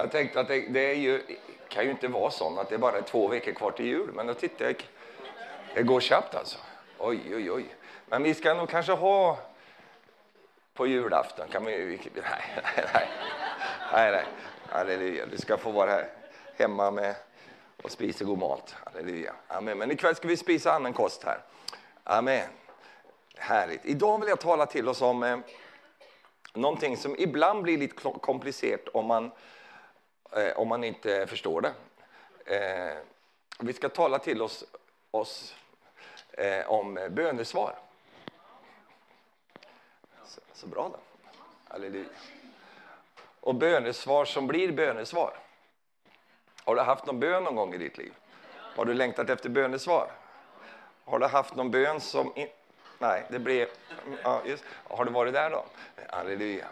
[0.00, 1.22] Jag tänkte att det, det är ju,
[1.68, 4.10] kan ju inte vara så att det är bara är två veckor kvar till jul,
[4.12, 4.88] men då tittar jag.
[5.74, 6.58] Det går snabbt alltså.
[6.98, 7.66] Oj, oj, oj.
[8.06, 9.38] Men vi ska nog kanske ha
[10.74, 11.48] på julafton.
[11.48, 13.08] Kan vi, nej, nej, nej.
[13.92, 14.24] nej, nej.
[14.68, 15.26] Halleluja.
[15.26, 16.08] Du ska få vara här
[16.58, 17.14] hemma med
[17.82, 18.76] och spisa god mat.
[18.84, 19.32] Halleluja.
[19.48, 19.78] Amen.
[19.78, 21.38] Men ikväll ska vi spisa annan kost här.
[22.04, 22.48] Amen.
[23.36, 23.84] Härligt.
[23.84, 25.38] Idag vill jag tala till oss om eh,
[26.54, 29.30] någonting som ibland blir lite komplicerat om man,
[30.32, 31.72] eh, om man inte förstår det.
[32.44, 32.96] Eh,
[33.58, 34.64] vi ska tala till oss,
[35.10, 35.54] oss
[36.32, 37.74] eh, om bönesvar.
[40.24, 40.98] Så, så bra då.
[41.68, 42.08] Halleluja.
[43.40, 45.34] Och bönesvar som blir bönesvar.
[46.64, 48.12] Har du haft någon bön någon gång i ditt liv?
[48.76, 50.10] Har du längtat efter bönesvar?
[51.04, 52.32] Har du haft någon bön som...
[52.36, 52.48] In...
[52.98, 53.68] Nej, det blev...
[54.22, 54.64] Ja, just.
[54.88, 55.64] Har du varit där då?
[56.08, 56.66] Halleluja.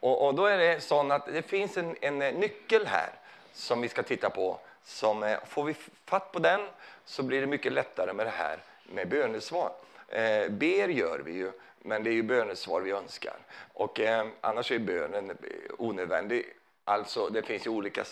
[0.00, 3.10] Och, och då är det så att det finns en, en eh, nyckel här
[3.52, 4.58] som vi ska titta på.
[4.84, 6.60] Som, eh, får vi fatt på den
[7.04, 9.72] så blir det mycket lättare med det här med bönesvar.
[10.08, 13.36] Eh, ber gör vi ju, men det är ju bönesvar vi önskar.
[13.72, 15.36] Och eh, annars är bönen eh,
[15.78, 16.46] onödvändig.
[16.84, 18.04] Alltså, det finns ju olika,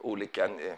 [0.00, 0.74] olika eh,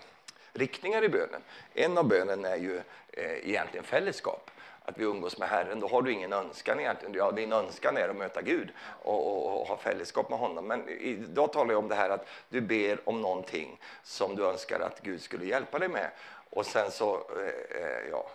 [0.53, 1.43] riktningar i bönen.
[1.75, 2.77] En av bönen är ju
[3.13, 4.51] eh, egentligen fällskap
[4.85, 7.15] att vi umgås med Herren, då har du ingen önskan egentligen.
[7.15, 8.69] Ja, din önskan är att möta Gud
[9.03, 10.67] och, och, och ha fällskap med honom.
[10.67, 14.81] Men idag talar jag om det här att du ber om någonting som du önskar
[14.81, 16.11] att Gud skulle hjälpa dig med.
[16.51, 18.27] Och sen så, eh, eh ja,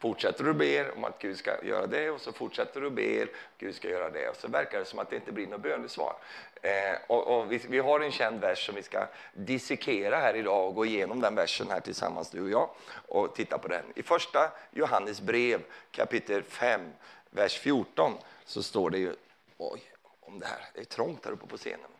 [0.00, 3.74] fortsätter du ber om att Gud ska göra det och så fortsätter du ber Gud
[3.74, 6.16] ska göra det och så verkar det som att det inte blir något bönesvar.
[6.62, 10.68] Eh, och, och vi, vi, har en känd vers som vi ska dissekera här idag
[10.68, 12.70] och gå igenom den versen här tillsammans du och jag
[13.08, 13.84] och titta på den.
[13.94, 16.80] I första Johannes brev kapitel 5
[17.30, 18.12] vers 14
[18.44, 19.14] så står det ju
[19.58, 19.82] oj
[20.20, 20.64] om det här.
[20.74, 21.90] Det är trångt här uppe på scenen.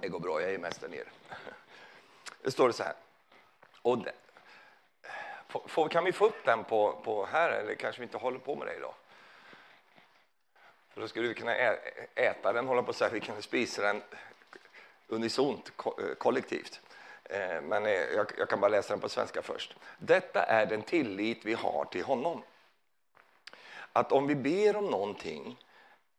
[0.00, 1.08] Det går bra, jag är mest där nere.
[2.42, 2.94] Det står det så här.
[3.84, 4.12] Och det,
[5.48, 8.54] får, kan vi få upp den på, på här, eller kanske vi inte håller på
[8.54, 8.94] med det idag?
[10.90, 11.54] För då skulle vi kunna
[12.14, 14.02] äta den, hålla på så här, vi kan spisa den
[15.06, 15.72] unisont,
[16.18, 16.80] kollektivt.
[17.24, 19.76] Eh, men eh, jag, jag kan bara läsa den på svenska först.
[19.98, 22.42] Detta är den tillit vi har till honom.
[23.92, 25.58] Att om vi ber om någonting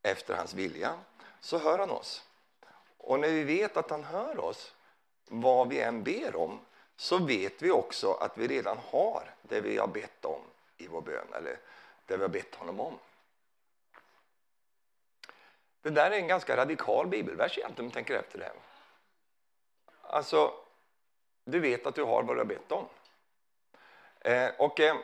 [0.03, 0.93] efter hans vilja,
[1.39, 2.23] så hör han oss.
[2.97, 4.73] Och när vi vet att han hör oss,
[5.27, 6.59] vad vi än ber om,
[6.97, 10.41] så vet vi också att vi redan har det vi har bett om
[10.77, 11.57] i vår bön, eller
[12.05, 12.99] det vi har bett honom om.
[15.81, 18.45] Det där är en ganska radikal bibelvers egentligen, om du tänker efter det.
[18.45, 18.53] Här.
[20.01, 20.53] Alltså,
[21.43, 22.85] du vet att du har vad du har bett om.
[24.19, 24.95] Eh, och eh,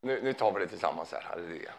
[0.00, 1.72] nu, nu, tar vi det tillsammans här, halleluja.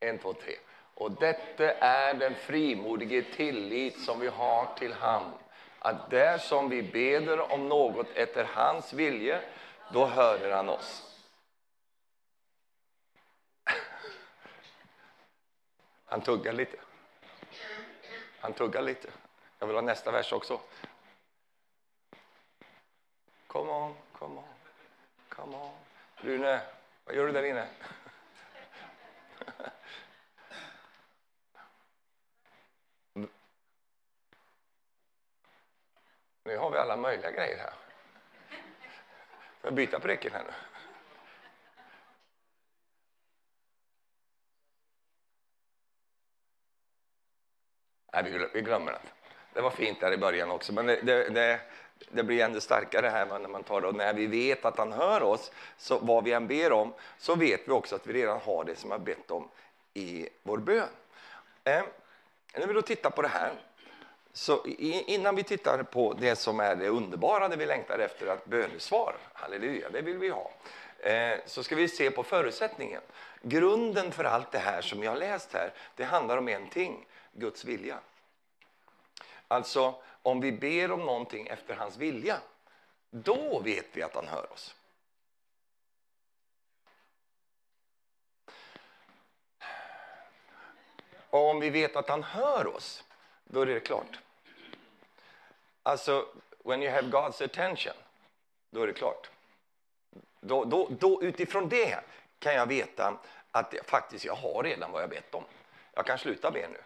[0.00, 0.56] En, två, tre.
[0.94, 5.32] Och detta är den frimodige tillit som vi har till han
[5.84, 9.40] att där som vi beder om något efter hans vilje,
[9.92, 11.20] då hör han oss.
[16.04, 16.76] Han tuggar lite.
[18.40, 19.08] Han tuggar lite.
[19.58, 20.60] Jag vill ha nästa vers också.
[23.46, 24.44] Come on, come on,
[25.28, 25.72] come on.
[26.16, 26.60] Rune,
[27.04, 27.66] vad gör du där inne?
[36.44, 37.72] Nu har vi alla möjliga grejer här.
[39.60, 40.52] Får jag byta pricken här nu?
[48.12, 49.00] Nej, vi glömmer det.
[49.52, 51.60] Det var fint där i början också, men det, det, det,
[52.10, 53.86] det blir ännu starkare här när man tar det.
[53.86, 57.34] Och när vi vet att han hör oss, så vad vi än ber om, så
[57.34, 59.48] vet vi också att vi redan har det som vi har bett om
[59.94, 60.88] i vår bön.
[61.64, 61.82] Eh,
[62.54, 63.52] när vi då tittar på det här
[64.36, 68.44] så innan vi tittar på det som är det underbara, det vi längtar efter, att
[68.44, 70.50] bönesvar, halleluja, det vill vi ha,
[70.98, 73.00] eh, så ska vi se på förutsättningen.
[73.42, 77.06] Grunden för allt det här som jag har läst här, det handlar om en ting,
[77.32, 77.98] Guds vilja.
[79.48, 82.38] Alltså, om vi ber om någonting efter hans vilja,
[83.10, 84.74] då vet vi att han hör oss.
[91.30, 93.04] Och om vi vet att han hör oss,
[93.44, 94.18] då är det klart.
[95.86, 96.28] Alltså,
[96.64, 97.94] when you have God's attention,
[98.70, 99.30] då är det klart.
[100.40, 102.00] Då, då, då, utifrån det
[102.38, 103.18] kan jag veta
[103.50, 105.44] att faktiskt jag har redan vad jag bett om.
[105.94, 106.80] Jag kan sluta be nu.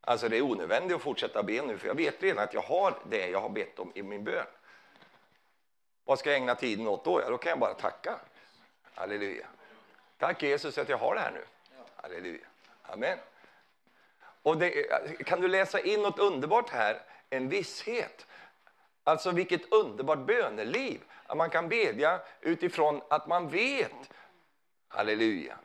[0.00, 2.98] Alltså det är onödvändigt att fortsätta be nu, för jag vet redan att jag har
[3.10, 4.46] det jag har bett om i min bön.
[6.04, 7.20] Vad ska jag ägna tiden åt då?
[7.20, 8.20] Ja, då kan jag bara tacka.
[8.94, 9.46] Halleluja.
[10.18, 11.44] Tack Jesus att jag har det här nu.
[11.96, 12.46] Halleluja.
[12.82, 13.18] Amen.
[14.44, 17.02] Och det, eh, kan du läsa in något underbart här?
[17.30, 18.26] En visshet.
[19.04, 21.00] Alltså vilket underbart böneliv.
[21.26, 24.10] Att man kan bedja utifrån att man vet.
[24.88, 25.56] Halleluja.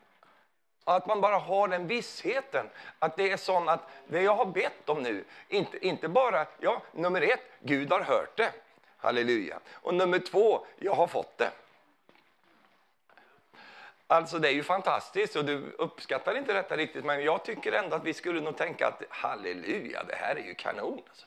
[0.84, 4.90] Att man bara har den vissheten att det är sånt att det jag har bett
[4.90, 8.52] om nu, inte, inte bara, ja, nummer ett, Gud har hört det.
[8.98, 9.60] Halleluja.
[9.74, 11.52] Och nummer två, jag har fått det.
[14.12, 17.96] Alltså det är ju fantastiskt och du uppskattar inte detta riktigt men jag tycker ändå
[17.96, 21.02] att vi skulle nog tänka att halleluja, det här är ju kanon.
[21.10, 21.26] Alltså.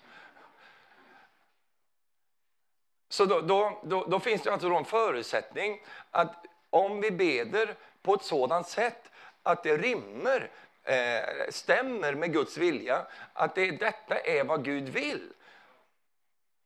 [3.09, 8.15] Så då, då, då, då, finns det alltså en förutsättning att om vi beder på
[8.15, 9.11] ett sådant sätt
[9.43, 10.51] att det rimmer,
[10.85, 15.33] eh, stämmer med Guds vilja, att det, detta är vad Gud vill.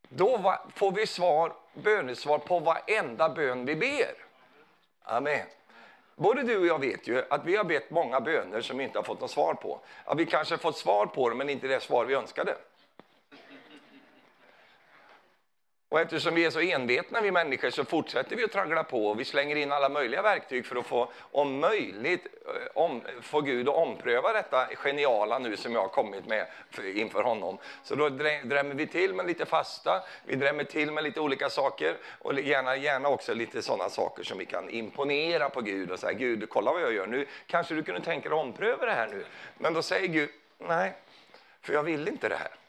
[0.09, 4.15] Då va, får vi svar, bönesvar på varenda bön vi ber.
[5.03, 5.47] Amen.
[6.17, 8.99] Både du och jag vet ju att vi har bett många böner som vi inte
[8.99, 9.81] har fått något svar på.
[10.05, 12.57] Att vi kanske har fått svar på dem, men inte det svar vi önskade.
[15.88, 19.21] Och eftersom vi är så envetna vi människor så fortsätter vi att traggla på och
[19.21, 23.69] vi slänger in alla möjliga verktyg för att få, om möjligt, eh, om, få Gud
[23.69, 26.47] att ompröva detta geniala nu som jag har kommit med
[26.94, 27.59] inför honom.
[27.83, 31.97] Så då drämmer vi till med lite fasta, vi drämmer till med lite olika saker
[32.19, 36.12] och gärna, gärna också lite sådana saker som vi kan imponera på Gud och säga
[36.12, 39.09] Gud, kolla vad jag gör nu, kanske du kunde tänka dig att ompröva det här
[39.09, 39.25] nu.
[39.59, 40.93] Men då säger Gud, nej,
[41.62, 42.66] för jag vill inte det här.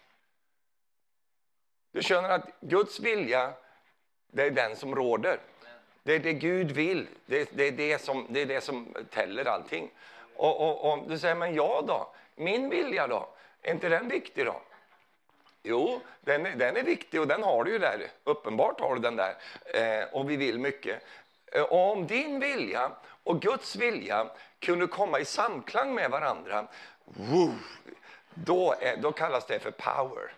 [1.91, 3.53] Du känner att Guds vilja,
[4.31, 5.39] det är den som råder.
[6.03, 7.07] Det är det Gud vill.
[7.25, 9.91] Det, det, är, det, som, det är det som täller allting.
[10.35, 12.13] Och, och, och du säger, men jag då?
[12.35, 13.29] Min vilja då?
[13.61, 14.61] Är inte den viktig då?
[15.63, 18.07] Jo, den, den är viktig och den har du ju där.
[18.23, 19.35] Uppenbart har du den där.
[19.65, 21.03] Eh, och vi vill mycket.
[21.51, 22.91] Eh, och om din vilja
[23.23, 24.27] och Guds vilja
[24.59, 26.67] kunde komma i samklang med varandra,
[27.05, 27.53] woo,
[28.33, 30.33] då, är, då kallas det för power.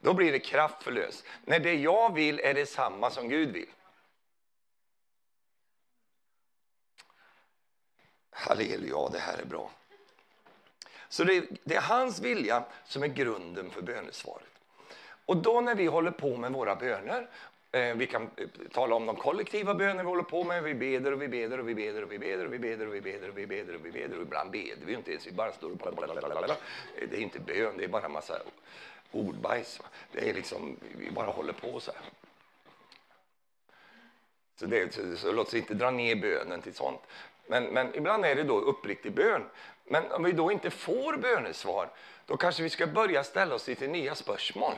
[0.00, 1.24] Då blir det kraftförlöst.
[1.44, 3.68] När det jag vill är detsamma som Gud vill.
[8.30, 9.70] Halleluja, det här är bra.
[11.08, 14.46] Så det, det, är hans vilja som är grunden för bönesvaret.
[15.26, 17.28] Och då när vi håller på med våra böner,
[17.72, 21.12] eh, vi kan eh, tala om de kollektiva böner vi håller på med, vi beder
[21.12, 23.28] och vi beder och vi beder och vi beder och vi beder och vi beder
[23.28, 25.70] och vi beder och vi beder och ibland beder vi inte ens, vi bara står
[25.70, 25.78] och
[27.10, 28.38] Det är inte bön, det är bara en massa
[29.12, 29.80] ordbajs.
[30.12, 32.02] Det är liksom, vi bara håller på så här.
[34.56, 37.00] Så, det, så, så låt oss inte dra ner bönen till sånt.
[37.46, 39.44] Men, men ibland är det då uppriktig bön.
[39.84, 41.90] Men om vi då inte får bönesvar,
[42.26, 44.74] då kanske vi ska börja ställa oss lite nya spörsmål.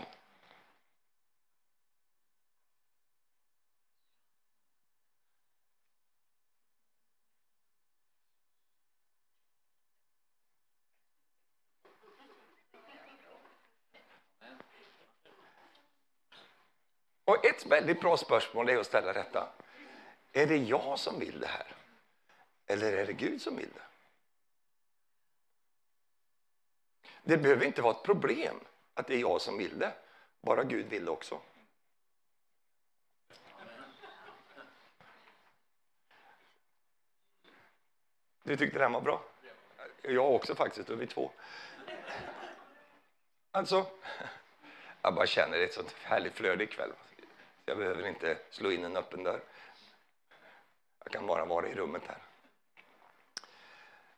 [17.33, 19.49] Och ett väldigt bra spörsmål är att ställa detta.
[20.33, 21.67] Är det jag som vill det här?
[22.67, 23.83] Eller är det Gud som vill det?
[27.23, 28.61] Det behöver inte vara ett problem
[28.95, 29.93] att det är jag som vill det.
[30.41, 31.41] Bara Gud vill det också.
[38.43, 39.23] Du tyckte den var bra?
[40.03, 41.31] Jag också faktiskt, då är vi två.
[43.51, 43.87] Alltså,
[45.03, 46.93] jag bara känner ett sånt härligt flöde ikväll.
[47.65, 49.41] Jag behöver inte slå in en öppen dörr.
[51.05, 52.23] Jag kan bara vara i rummet här.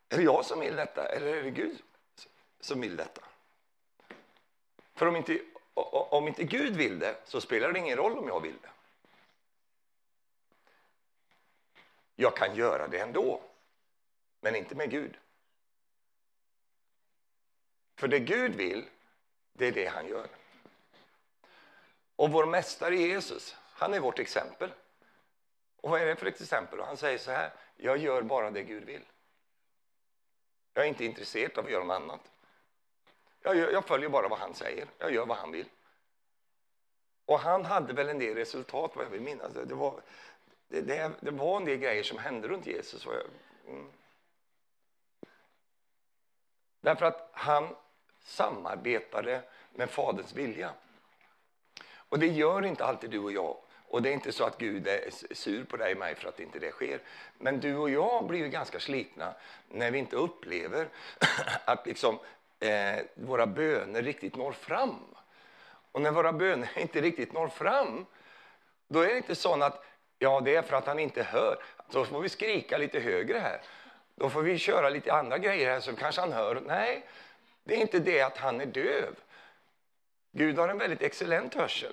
[0.08, 1.82] Är det jag som vill detta eller är det Gud
[2.60, 3.24] som vill detta?
[4.94, 5.40] För om inte,
[5.74, 8.70] om inte Gud vill det så spelar det ingen roll om jag vill det.
[12.16, 13.42] Jag kan göra det ändå,
[14.40, 15.16] men inte med Gud.
[17.96, 18.88] För det Gud vill,
[19.52, 20.28] det är det han gör.
[22.16, 24.72] Och vår mästare Jesus, han är vårt exempel.
[25.76, 26.80] Och vad är det för ett exempel?
[26.80, 29.04] Han säger så här, jag gör bara det Gud vill.
[30.74, 32.20] Jag är inte intresserad av att göra något annat.
[33.42, 35.68] Jag, gör, jag följer bara vad han säger, jag gör vad han vill.
[37.26, 39.52] Och han hade väl en del resultat, vad jag vill minnas.
[39.52, 40.00] Det var,
[40.68, 43.06] det, det, det var en del grejer som hände runt Jesus.
[43.06, 43.14] Jag,
[43.74, 43.90] mm.
[46.80, 47.76] Därför att han
[48.20, 50.72] samarbetade med Faderns vilja.
[52.14, 53.56] Och det gör inte alltid du och jag.
[53.88, 56.40] Och det är inte så att Gud är sur på dig och mig för att
[56.40, 57.00] inte det sker.
[57.38, 59.34] Men du och jag blir ganska slitna
[59.68, 60.88] när vi inte upplever
[61.64, 62.18] att liksom,
[62.60, 65.14] eh, våra böner riktigt når fram.
[65.92, 68.06] Och när våra böner inte riktigt når fram,
[68.88, 69.84] då är det inte så att
[70.18, 71.62] Ja, det är för att han inte hör.
[71.90, 73.60] Då får vi skrika lite högre här.
[74.14, 76.62] Då får vi köra lite andra grejer här så kanske han hör.
[76.66, 77.06] Nej,
[77.64, 79.14] det är inte det att han är döv.
[80.32, 81.92] Gud har en väldigt excellent hörsel.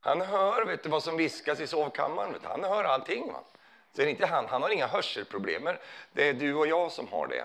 [0.00, 2.32] Han hör vet du, vad som viskas i sovkammaren.
[2.32, 2.48] Vet du.
[2.48, 3.32] Han hör allting.
[3.32, 3.44] Va?
[3.92, 5.68] Så är inte han, han har inga hörselproblem.
[6.12, 7.44] Det är du och jag som har det.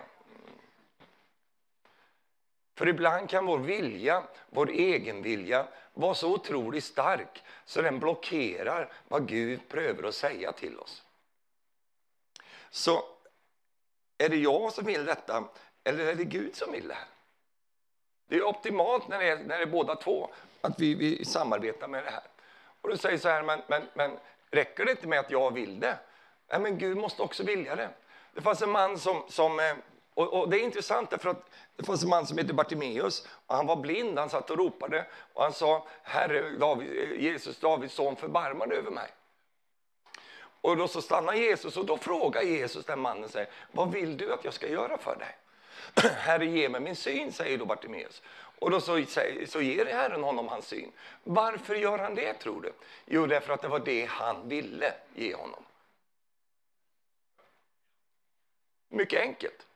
[2.75, 8.93] För ibland kan vår vilja, vår egen vilja vara så otroligt stark så den blockerar
[9.07, 11.03] vad Gud prövar att säga till oss.
[12.69, 13.03] Så
[14.17, 15.43] är det jag som vill detta
[15.83, 17.07] eller är det Gud som vill det här?
[18.27, 20.29] Det är optimalt när det är, när det är båda två,
[20.62, 22.24] att vi, vi samarbetar med det här.
[22.84, 24.12] Och du säger så här, men, men, men
[24.52, 25.98] räcker det inte med att jag vill det?
[26.52, 27.90] Nej, men Gud måste också vilja det.
[28.34, 29.75] Det fanns en man som, som eh,
[30.13, 33.56] och, och, det är intressant därför att det fanns en man som hette Bartimeus och
[33.56, 38.16] han var blind, han satt och ropade och han sa Herre David, Jesus Davids son
[38.16, 39.08] förbarma dig över mig.
[40.62, 44.34] Och då så stannar Jesus och då frågar Jesus den mannen sig, vad vill du
[44.34, 45.38] att jag ska göra för dig?
[46.18, 48.22] Herre ge mig min syn, säger då Bartimeus.
[48.63, 49.05] Och då så,
[49.48, 50.91] så ger Herren honom hans syn.
[51.24, 52.74] Varför gör han det tror du?
[53.05, 55.63] Jo, därför att det var det han ville ge honom.
[58.89, 59.67] Mycket enkelt.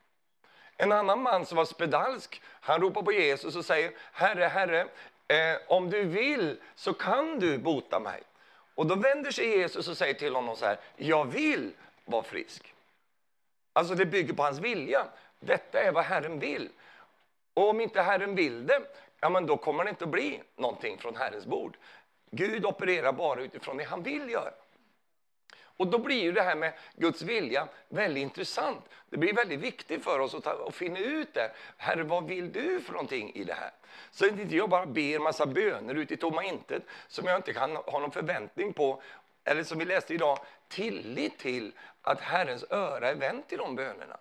[0.78, 4.88] En annan man som var spedalsk, han ropar på Jesus och säger Herre, Herre,
[5.28, 8.24] eh, om du vill så kan du bota mig.
[8.76, 11.74] Och då vänder sig Jesus och säger till honom så här, jag vill
[12.06, 12.74] vara frisk.
[13.74, 15.08] Alltså det bygger på hans vilja.
[15.40, 16.70] Detta är vad Herren vill.
[17.58, 18.82] Och om inte Herren vill det,
[19.20, 21.78] ja men då kommer det inte att bli någonting från Herrens bord.
[22.32, 24.54] Gud opererar bara utifrån det han vill göra.
[25.62, 28.86] Och då blir ju det här med Guds vilja väldigt intressant.
[29.10, 31.52] Det blir väldigt viktigt för oss att, ta, att finna ut det.
[31.78, 33.72] Herre, vad vill du för någonting i det här?
[34.12, 37.54] Så att inte jag bara ber massa böner ut i tomma intet som jag inte
[37.54, 39.02] kan ha någon förväntning på.
[39.44, 41.72] Eller som vi läste idag, tillit till
[42.02, 44.18] att Herrens öra är vänt till de bönerna.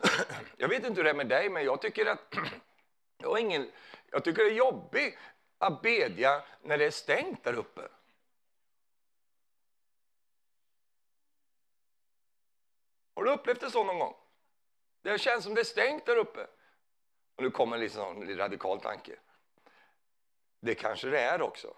[0.56, 2.34] Jag vet inte hur det är med dig, men jag tycker att
[3.18, 3.70] jag, har ingen,
[4.10, 5.18] jag tycker det är jobbigt
[5.58, 7.88] att bedja när det är stängt där uppe.
[13.14, 14.14] Har du upplevt det så någon gång?
[15.02, 16.46] Det känns som det är stängt där uppe.
[17.36, 19.16] Och nu kommer liksom en radikal tanke.
[20.60, 21.76] Det kanske det är också.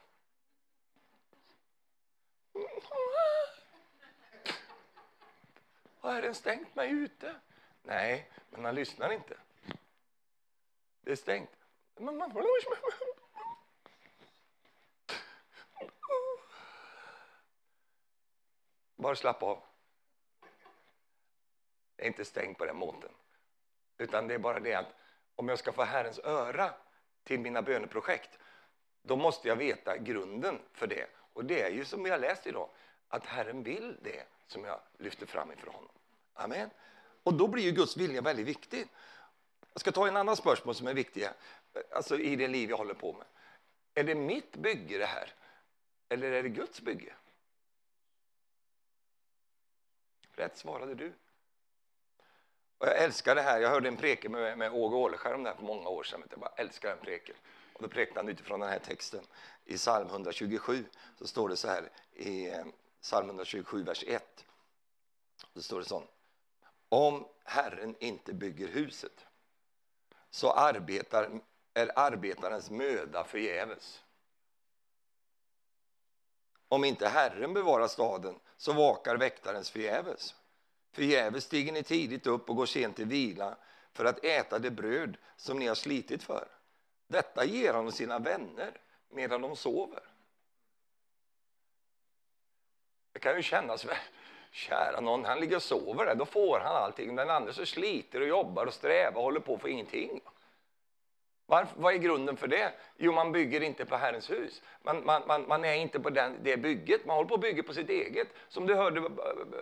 [6.00, 7.34] Har Herren stängt mig ute?
[7.82, 9.36] Nej, men han lyssnar inte.
[11.00, 11.50] Det är stängt.
[18.96, 19.62] Bara slappa av.
[21.96, 23.10] Det är inte stängt på den måten.
[23.98, 24.94] Utan det är bara det att
[25.34, 26.74] om jag ska få Herrens öra
[27.24, 28.38] till mina böneprojekt,
[29.02, 31.06] då måste jag veta grunden för det.
[31.32, 32.70] Och det är ju som vi har läst idag,
[33.08, 35.92] att Herren vill det som jag lyfter fram inför honom.
[36.34, 36.70] Amen.
[37.28, 38.88] Och då blir ju Guds vilja väldigt viktig.
[39.72, 41.34] Jag ska ta en annan spörsmål som är viktiga
[41.74, 43.26] eh, alltså i det liv jag håller på med.
[43.94, 45.34] Är det mitt bygge det här?
[46.08, 47.14] Eller är det Guds bygge?
[50.32, 51.12] Rätt svarade du.
[52.78, 53.60] Och jag älskar det här.
[53.60, 56.22] Jag hörde en preken med, med Åge Åleskärm där för många år sedan.
[56.30, 57.36] Jag bara älskar den preken.
[57.72, 59.24] Och då prekade han utifrån den här texten.
[59.64, 60.84] I psalm 127
[61.18, 62.64] så står det så här i eh,
[63.00, 64.44] psalm 127, vers 1.
[65.54, 66.10] Då står det sånt.
[66.88, 69.26] Om Herren inte bygger huset
[70.30, 71.40] så arbetar,
[71.74, 74.04] är arbetarens möda förgäves.
[76.68, 80.34] Om inte Herren bevarar staden så vakar väktarens förgäves.
[80.92, 83.56] Förgäves stiger ni tidigt upp och går sent till vila
[83.92, 86.48] för att äta det bröd som ni har slitit för.
[87.06, 90.02] Detta ger han sina vänner medan de sover.
[93.12, 93.86] Det kan ju kännas,
[94.50, 97.16] kära någon, han ligger och sover där, då får han allting.
[97.16, 100.20] Den andra så sliter och jobbar och strävar och håller på för ingenting.
[101.46, 102.72] Varför, vad är grunden för det?
[102.96, 104.62] Jo, man bygger inte på Herrens hus.
[104.82, 107.62] Man, man, man, man är inte på den, det bygget, man håller på att bygga
[107.62, 108.28] på sitt eget.
[108.48, 109.06] Som du hörde eh,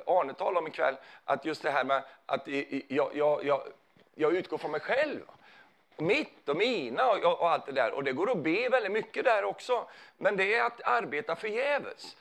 [0.07, 2.49] Arne tala om ikväll, att just det här med att
[2.88, 3.62] jag, jag, jag,
[4.14, 5.21] jag utgår från mig själv.
[5.97, 7.93] Och Mitt och mina och, och, allt det där.
[7.93, 9.88] Och det går att be väldigt mycket där också.
[10.16, 12.16] Men det är att arbeta förgäves.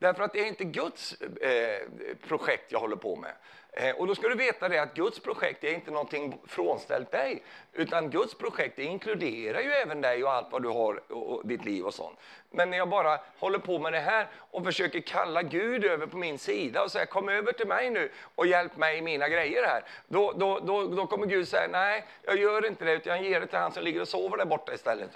[0.00, 1.88] Därför att det är inte Guds eh,
[2.28, 3.32] projekt jag håller på med.
[3.72, 7.42] Eh, och då ska du veta det att Guds projekt är inte någonting frånställt dig.
[7.72, 11.64] Utan Guds projekt inkluderar ju även dig och allt vad du har och och, ditt
[11.64, 12.18] liv och sånt.
[12.50, 16.16] Men när jag bara håller på med det här och försöker kalla Gud över på
[16.16, 19.66] min sida och säga kom över till mig nu och hjälp mig i mina grejer
[19.66, 19.82] här.
[20.08, 23.40] Då, då, då, då kommer Gud säga nej, jag gör inte det utan jag ger
[23.40, 25.10] det till han som ligger och sover där borta istället.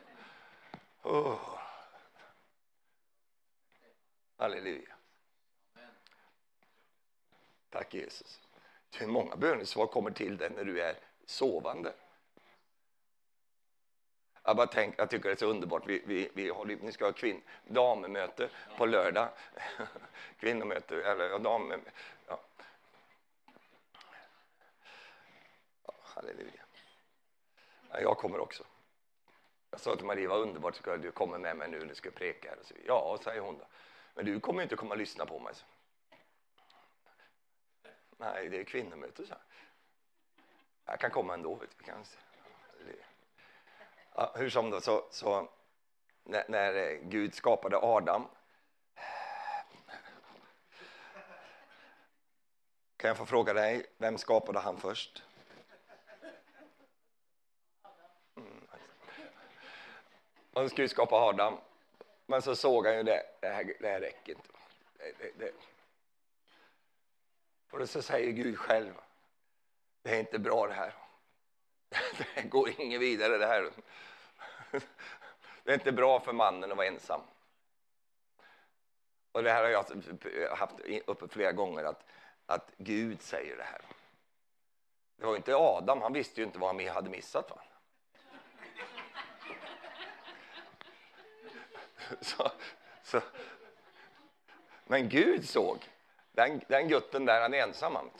[1.03, 1.64] Oh.
[4.37, 4.95] Halleluja.
[7.71, 8.41] Tack Jesus.
[8.97, 11.93] Hur många bönesvar kommer till dig när du är sovande?
[14.43, 15.87] Jag bara tänk, jag tycker det är så underbart.
[15.87, 19.29] Vi, vi, vi håller, ni ska ha kvinn, dammöte på lördag.
[20.41, 21.73] Kvinnomöte, eller ja, dam...
[22.27, 22.41] Ja.
[26.03, 26.65] Halleluja.
[27.91, 28.65] Ja, jag kommer också.
[29.71, 32.11] Jag sa till Marie, vad underbart, ska du komma med mig nu när du ska
[32.11, 32.59] preka här?
[32.87, 33.65] Ja, säger hon då.
[34.15, 35.55] Men du kommer inte komma och lyssna på mig.
[35.55, 35.65] Så.
[38.17, 39.35] Nej, det är kvinnomöte, så.
[40.85, 41.55] Jag kan komma ändå.
[41.55, 41.93] Vet du.
[44.15, 45.49] Ja, hur som då, så, så
[46.23, 48.27] när, när eh, Gud skapade Adam
[53.05, 55.23] Kan jag få fråga dig, vem skapade han först?
[58.37, 58.67] Mm.
[60.55, 61.59] Han skulle skapa Adam,
[62.27, 64.49] men så såg han ju det, det här, det här räcker inte.
[64.99, 65.53] Det, det, det.
[67.71, 68.95] Och så säger Gud själv,
[70.03, 70.95] det är inte bra det här.
[72.35, 73.71] Det går inget vidare det här.
[75.65, 77.21] Det är inte bra för mannen att vara ensam.
[79.33, 79.95] Och det här har jag alltså
[80.51, 82.05] haft uppe flera gånger, att,
[82.47, 83.81] att Gud säger det här.
[85.17, 87.51] Det var inte Adam, han visste ju inte vad han hade missat.
[87.51, 87.63] Va?
[92.21, 92.51] Så,
[93.03, 93.21] så.
[94.87, 95.79] Men Gud såg,
[96.33, 98.11] den, den gutten där, han är ensam.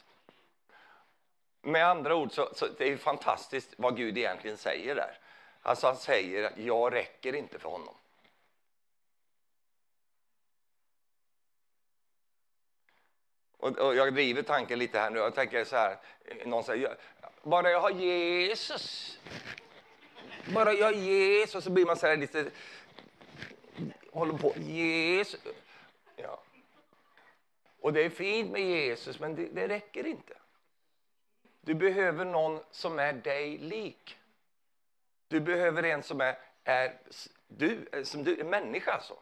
[1.61, 5.19] Med andra ord, så, så det är fantastiskt vad Gud egentligen säger där.
[5.63, 7.95] Alltså han säger att jag räcker inte för honom.
[13.57, 15.19] Och, och jag driver tanken lite här nu.
[15.19, 15.97] Jag tänker så här,
[16.45, 16.97] någon säger,
[17.43, 19.19] bara jag har Jesus.
[20.55, 22.51] Bara jag har Jesus, så blir man så här lite,
[24.15, 25.41] håller på, Jesus.
[26.17, 26.43] Ja.
[27.81, 30.35] Och det är fint med Jesus, men det, det räcker inte.
[31.61, 34.19] Du behöver någon som är dig lik.
[35.29, 36.99] Du behöver en som är, är
[37.49, 39.17] du, som du, en människa alltså,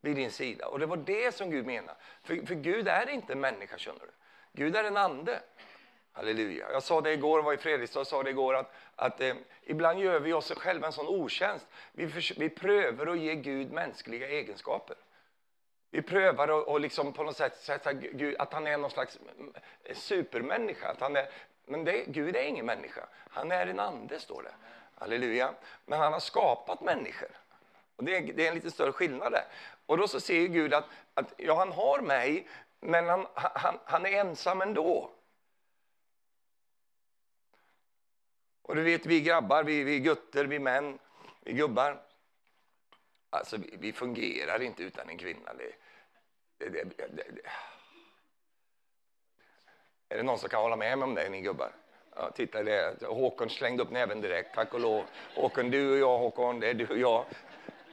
[0.00, 0.66] vid din sida.
[0.66, 1.98] Och det var det som Gud menade.
[2.22, 4.12] För, för Gud är inte en människa, känner du.
[4.52, 5.40] Gud är en ande.
[6.18, 6.72] Halleluja.
[6.72, 10.20] Jag sa det igår, var i Fredrikstad, sa det igår att, att eh, ibland gör
[10.20, 11.66] vi oss själva en sån otjänst.
[11.92, 14.96] Vi, för, vi prövar att ge Gud mänskliga egenskaper.
[15.90, 19.18] Vi prövar att och liksom på något sätt sätta Gud, att han är någon slags
[19.94, 20.88] supermänniska.
[20.88, 21.28] Att han är,
[21.66, 23.06] men det, Gud är ingen människa.
[23.30, 24.54] Han är en ande, står det.
[24.94, 25.54] Halleluja.
[25.86, 27.30] Men han har skapat människor.
[27.96, 29.44] Och det, är, det är en lite större skillnad där.
[29.86, 32.48] Och då så ser Gud att, att ja, han har mig,
[32.80, 35.10] men han, han, han är ensam ändå.
[38.68, 40.98] Och du vet, vi grabbar, vi, vi gutter, vi män,
[41.40, 42.00] vi gubbar.
[43.30, 45.52] Alltså, vi, vi fungerar inte utan en kvinna.
[45.54, 47.42] Det, det, det,
[50.08, 51.72] är det någon som kan hålla med mig om det, ni gubbar?
[52.16, 53.02] Ja, titta det.
[53.02, 55.04] Håkon slängde upp näven direkt, tack och lov.
[55.34, 57.24] Håkon, du och jag, Håkon, det är du och jag.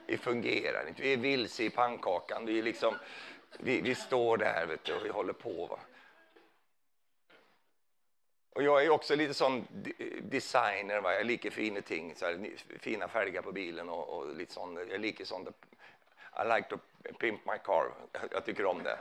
[0.07, 2.45] Vi fungerar inte, vi är vilse i pannkakan.
[2.45, 2.95] Vi, liksom,
[3.59, 5.65] vi, vi står där vet du, och vi håller på.
[5.65, 5.79] Va?
[8.55, 9.67] Och jag är också lite sån
[10.21, 11.13] designer, va?
[11.13, 15.01] jag liker fina ting, så här, fina fälgar på bilen och, och lite sån, jag
[15.01, 15.49] liker sånt.
[16.43, 16.77] I like to
[17.19, 17.91] pimp my car,
[18.31, 18.97] jag tycker om det.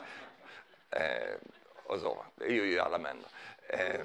[0.91, 1.35] Eh,
[1.85, 3.25] och så, det gör ju alla män.
[3.69, 4.05] Eh,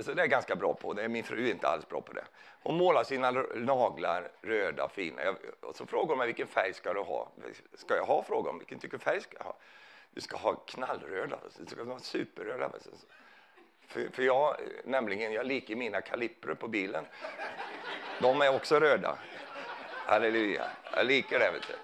[0.00, 0.92] så det är ganska bra på.
[0.92, 2.24] Det är min fru inte alls bra på det.
[2.62, 5.22] Hon målar sina naglar röda och fina.
[5.22, 7.28] Jag, och så frågar hon mig vilken färg ska du ha.
[7.74, 8.22] Ska jag ha?
[8.22, 8.58] Frågar hon.
[8.58, 9.56] Vilken tycker färg ska jag ha?
[10.10, 11.38] Du ska ha knallröda.
[11.58, 12.70] Du ska ha superröda.
[13.88, 17.04] För, för jag, nämligen, jag liker mina kalipper på bilen.
[18.20, 19.18] De är också röda.
[19.90, 20.70] Halleluja.
[20.94, 21.50] Jag liker det.
[21.50, 21.74] Vet du.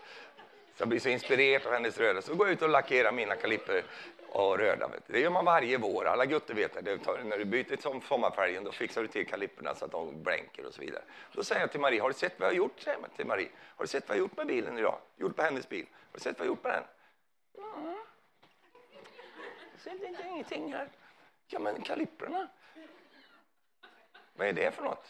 [0.74, 2.22] Så jag blir så inspirerad av hennes röda.
[2.22, 3.84] Så går jag ut och lackerar mina kalipper
[4.28, 4.88] och röda.
[4.88, 5.12] Vet du.
[5.12, 6.04] Det gör man varje vår.
[6.06, 6.98] Alla gutter vet det.
[6.98, 10.66] Tar, när du byter som sommarfärgen då fixar du till kalipperna så att de blänker
[10.66, 11.02] och så vidare.
[11.32, 12.80] Då säger jag till Marie, har du sett vad jag har gjort?
[12.80, 13.48] Säger till Marie.
[13.76, 14.98] Har du sett vad jag har gjort med bilen idag?
[15.16, 15.86] Gjort på hennes bil.
[15.92, 16.84] Har du sett vad jag har gjort med den?
[17.64, 17.96] Mm.
[19.72, 20.88] Jag ser inte ingenting här.
[21.54, 22.48] Ja, men kalipperna.
[24.32, 25.06] Vad är det för något?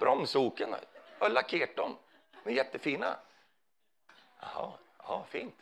[0.00, 0.74] Bromsoken.
[1.18, 1.96] Jag har lackerat dem.
[2.44, 3.16] De är jättefina.
[4.40, 5.54] Jaha, ja, fint.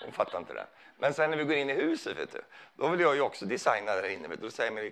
[0.00, 0.66] Hon fattar inte det.
[0.98, 2.42] Men sen när vi går in i huset, vet du,
[2.74, 4.28] då vill jag ju också designa där inne.
[4.28, 4.46] Vet du.
[4.46, 4.90] Då säger man,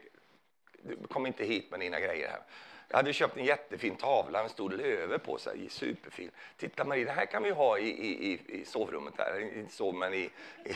[0.82, 2.42] du kom inte hit med dina grejer här.
[2.88, 6.30] Jag hade köpt en jättefin tavla med stor löve på sig, superfin.
[6.56, 9.40] Titta Marie, det här kan vi ha i, i, i i sovrummet här.
[9.40, 10.30] Inte sov, men i,
[10.64, 10.70] i,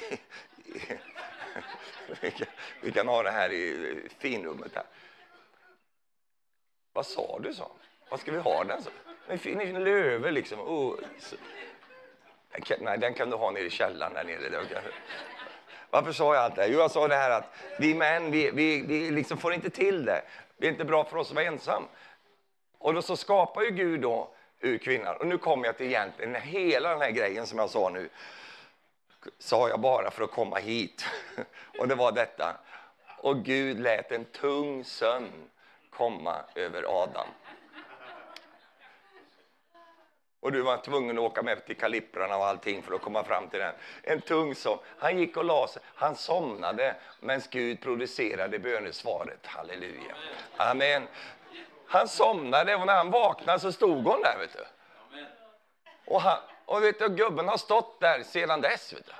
[0.64, 0.80] i
[2.20, 2.46] vi, kan,
[2.80, 4.84] vi, kan, ha det här i finrummet här.
[6.92, 7.70] Vad sa du, så?
[8.10, 8.90] Vad ska vi ha den så?
[9.28, 10.60] En fin löve liksom.
[10.60, 10.96] Oh,
[12.52, 14.82] den kan, Nej, den kan du ha nere i källaren där nere.
[15.90, 16.68] Varför sa jag allt det här?
[16.68, 20.04] Jo, jag sa det här att vi män, vi, vi, vi liksom får inte till
[20.04, 20.22] det.
[20.62, 21.88] Det är inte bra för oss att vara ensam.
[22.78, 24.28] Och då så skapar ju Gud då
[24.60, 25.16] ur kvinnan.
[25.16, 28.08] Och nu kommer jag till egentligen hela den här grejen som jag sa nu.
[29.38, 31.04] Sa jag bara för att komma hit.
[31.78, 32.56] Och det var detta.
[33.18, 35.50] Och Gud lät en tung sömn
[35.90, 37.28] komma över Adam.
[40.42, 43.48] Och du var tvungen att åka med till kaliprarna och allting för att komma fram
[43.48, 43.74] till den.
[44.02, 44.78] En tung sång.
[44.98, 45.82] Han gick och la sig.
[45.94, 49.46] Han somnade medan Gud producerade bönesvaret.
[49.46, 50.14] Halleluja.
[50.56, 51.08] Amen.
[51.86, 54.38] Han somnade och när han vaknade så stod hon där.
[54.38, 54.64] Vet du.
[56.06, 58.92] Och, han, och vet du, gubben har stått där sedan dess.
[58.92, 59.12] Vet du.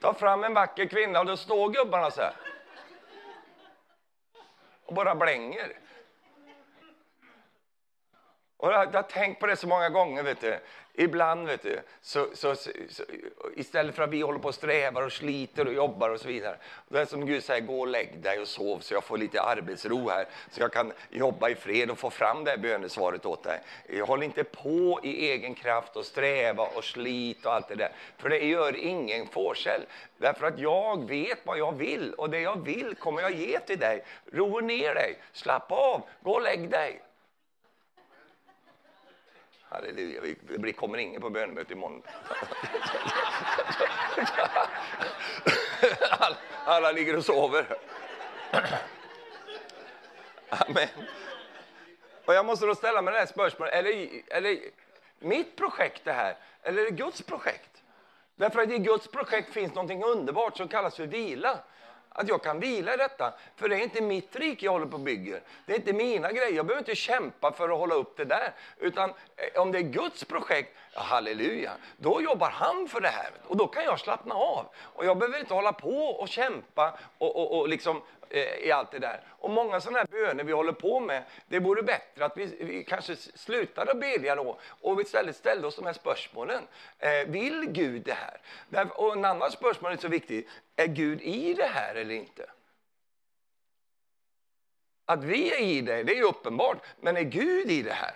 [0.00, 2.32] Ta fram en vacker kvinna och då står gubbarna så här
[4.84, 5.72] och bara blänger.
[8.64, 10.22] Och jag, jag har tänkt på det så många gånger.
[10.22, 10.58] Vet du.
[10.96, 12.72] Ibland, vet du, så, så, så,
[13.56, 16.56] istället för att vi håller på och strävar och sliter och jobbar och så vidare.
[16.88, 19.42] Det är som Gud säger, gå och lägg dig och sov så jag får lite
[19.42, 20.26] arbetsro här.
[20.50, 23.60] Så jag kan jobba i fred och få fram det här bönesvaret åt dig.
[24.02, 27.92] Håll inte på i egen kraft och sträva och slit och allt det där.
[28.18, 29.80] För det gör ingen forskel.
[30.16, 33.78] Därför att jag vet vad jag vill och det jag vill kommer jag ge till
[33.78, 34.04] dig.
[34.32, 37.00] Ro ner dig, slappa av, gå och lägg dig.
[39.74, 40.20] Halleluja,
[40.58, 42.02] det kommer ingen på bönemöte imorgon.
[46.10, 47.66] alla, alla ligger och sover.
[50.48, 50.88] Amen.
[52.24, 54.58] Och jag måste då ställa mig det här spörsmålet, eller, eller
[55.18, 57.82] mitt projekt det här, eller är det Guds projekt?
[58.36, 61.58] Därför att i Guds projekt finns något underbart som kallas för vila
[62.16, 63.32] att jag kan vila i detta.
[63.56, 65.42] För det är inte mitt rike jag håller på och bygger.
[65.66, 66.56] Det är inte mina grejer.
[66.56, 68.52] Jag behöver inte kämpa för att hålla upp det där.
[68.78, 73.30] Utan eh, om det är Guds projekt, ja, halleluja, då jobbar han för det här.
[73.46, 74.66] Och då kan jag slappna av.
[74.76, 78.02] Och jag behöver inte hålla på och kämpa och, och, och liksom
[78.34, 79.20] Eh, i allt det där.
[79.28, 82.84] Och många sådana här böner vi håller på med, det vore bättre att vi, vi
[82.84, 86.62] kanske slutade att bedja då och istället ställde oss de här spörsmålen.
[86.98, 88.16] Eh, vill Gud det
[88.70, 88.90] här?
[88.94, 90.48] Och en annan spörsmål är så viktig.
[90.76, 92.50] är Gud i det här eller inte?
[95.04, 98.14] Att vi är i det, det är ju uppenbart, men är Gud i det här?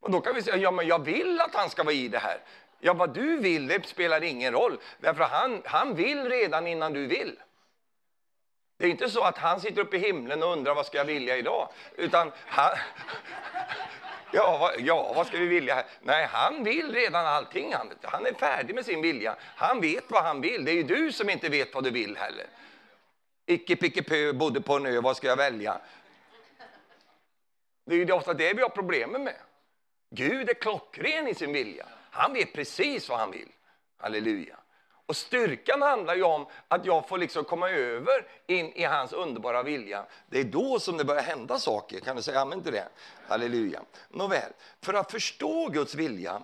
[0.00, 2.18] Och då kan vi säga, ja men jag vill att han ska vara i det
[2.18, 2.40] här.
[2.80, 4.78] Ja, vad du vill, det spelar ingen roll.
[4.98, 7.36] Därför han, han vill redan innan du vill.
[8.78, 11.04] Det är inte så att han sitter uppe i himlen och undrar vad ska jag
[11.04, 11.68] vilja idag.
[11.96, 12.70] Utan han,
[14.32, 15.84] ja, vad, ja, vad ska vi vilja här?
[16.00, 17.74] Nej, han vill redan allting.
[17.74, 19.36] Han, han är färdig med sin vilja.
[19.40, 20.64] Han vet vad han vill.
[20.64, 22.46] Det är ju du som inte vet vad du vill heller.
[23.46, 25.80] Icke picke pö, bodde på en ö, vad ska jag välja?
[27.86, 29.36] Det är ju ofta det vi har problemen med.
[30.10, 31.86] Gud är klockren i sin vilja.
[32.10, 33.48] Han vet precis vad han vill.
[33.96, 34.56] Halleluja.
[35.08, 39.62] Och styrkan handlar ju om att jag får liksom komma över in i hans underbara
[39.62, 40.06] vilja.
[40.26, 42.00] Det är då som det börjar hända saker.
[42.00, 42.88] Kan du säga amen till det?
[43.28, 43.82] Halleluja.
[44.08, 46.42] Nåväl, för att förstå Guds vilja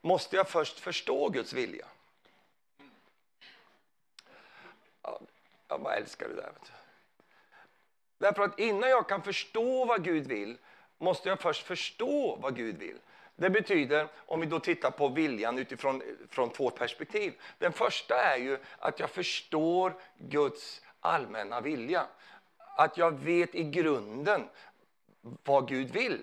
[0.00, 1.86] måste jag först förstå Guds vilja.
[5.68, 6.52] jag bara älskar det där.
[8.18, 10.58] Därför att innan jag kan förstå vad Gud vill
[10.98, 12.98] måste jag först förstå vad Gud vill.
[13.36, 17.32] Det betyder, om vi då tittar på viljan utifrån från två perspektiv.
[17.58, 22.06] Den första är ju att jag förstår Guds allmänna vilja.
[22.76, 24.48] Att jag vet i grunden
[25.20, 26.20] vad Gud vill.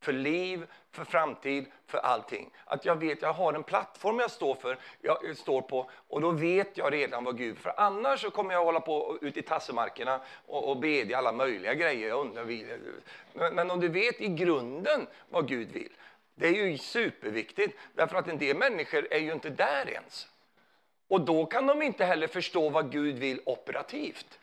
[0.00, 2.50] För liv, för framtid, för allting.
[2.64, 6.30] Att jag vet, jag har en plattform jag står, för, jag står på och då
[6.30, 10.20] vet jag redan vad Gud För annars så kommer jag hålla på ute i tassemarkerna
[10.46, 12.08] och, och bedja alla möjliga grejer.
[12.08, 12.44] Jag undrar,
[13.32, 15.92] men, men om du vet i grunden vad Gud vill,
[16.34, 20.28] det är ju superviktigt, därför att en del människor är ju inte där ens.
[21.08, 24.38] Och då kan de inte heller förstå vad Gud vill operativt.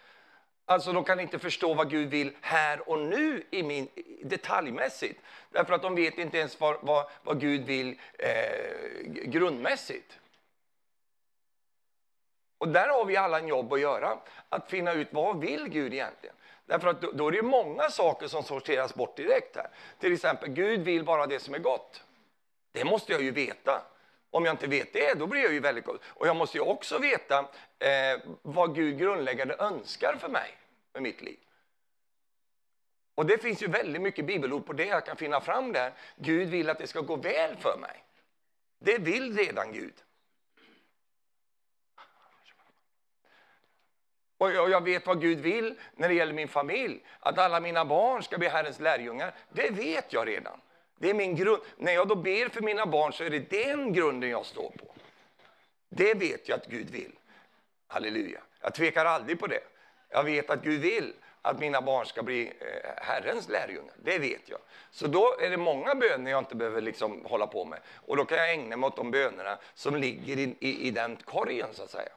[0.66, 3.88] Alltså de kan inte förstå vad Gud vill här och nu i min,
[4.24, 5.20] detaljmässigt.
[5.50, 10.20] Därför att de vet inte ens vad, vad, vad Gud vill eh, grundmässigt.
[12.58, 15.94] Och där har vi alla en jobb att göra, att finna ut vad vill Gud
[15.94, 16.36] egentligen.
[16.70, 19.68] Därför att då, då är det många saker som sorteras bort direkt här.
[20.00, 22.04] Till exempel, Gud vill bara det som är gott.
[22.72, 23.82] Det måste jag ju veta.
[24.32, 26.00] Om jag inte vet det, då blir jag ju väldigt god.
[26.06, 27.40] Och jag måste ju också veta
[27.80, 30.58] eh, vad Gud grundläggande önskar för mig,
[30.94, 31.40] med mitt liv.
[33.16, 35.94] Och det finns ju väldigt mycket bibelord på det jag kan finna fram där.
[36.16, 38.04] Gud vill att det ska gå väl för mig.
[38.80, 39.94] Det vill redan Gud.
[44.40, 47.00] Och jag, vet vad Gud vill när det gäller min familj.
[47.20, 49.34] Att alla mina barn ska bli Herrens lärjungar.
[49.50, 50.60] Det vet jag redan.
[50.98, 51.62] Det är min grund.
[51.78, 54.94] När jag då ber för mina barn så är det den grunden jag står på.
[55.90, 57.12] Det vet jag att Gud vill.
[57.88, 58.40] Halleluja.
[58.62, 59.64] Jag tvekar aldrig på det.
[60.10, 63.94] Jag vet att Gud vill att mina barn ska bli eh, Herrens lärjungar.
[64.04, 64.60] Det vet jag.
[64.92, 67.80] Så då är det många böner jag inte behöver liksom hålla på med.
[68.06, 71.16] Och då kan jag ägna mig åt de bönerna som ligger i, i, i den
[71.16, 72.10] korgen så att säga.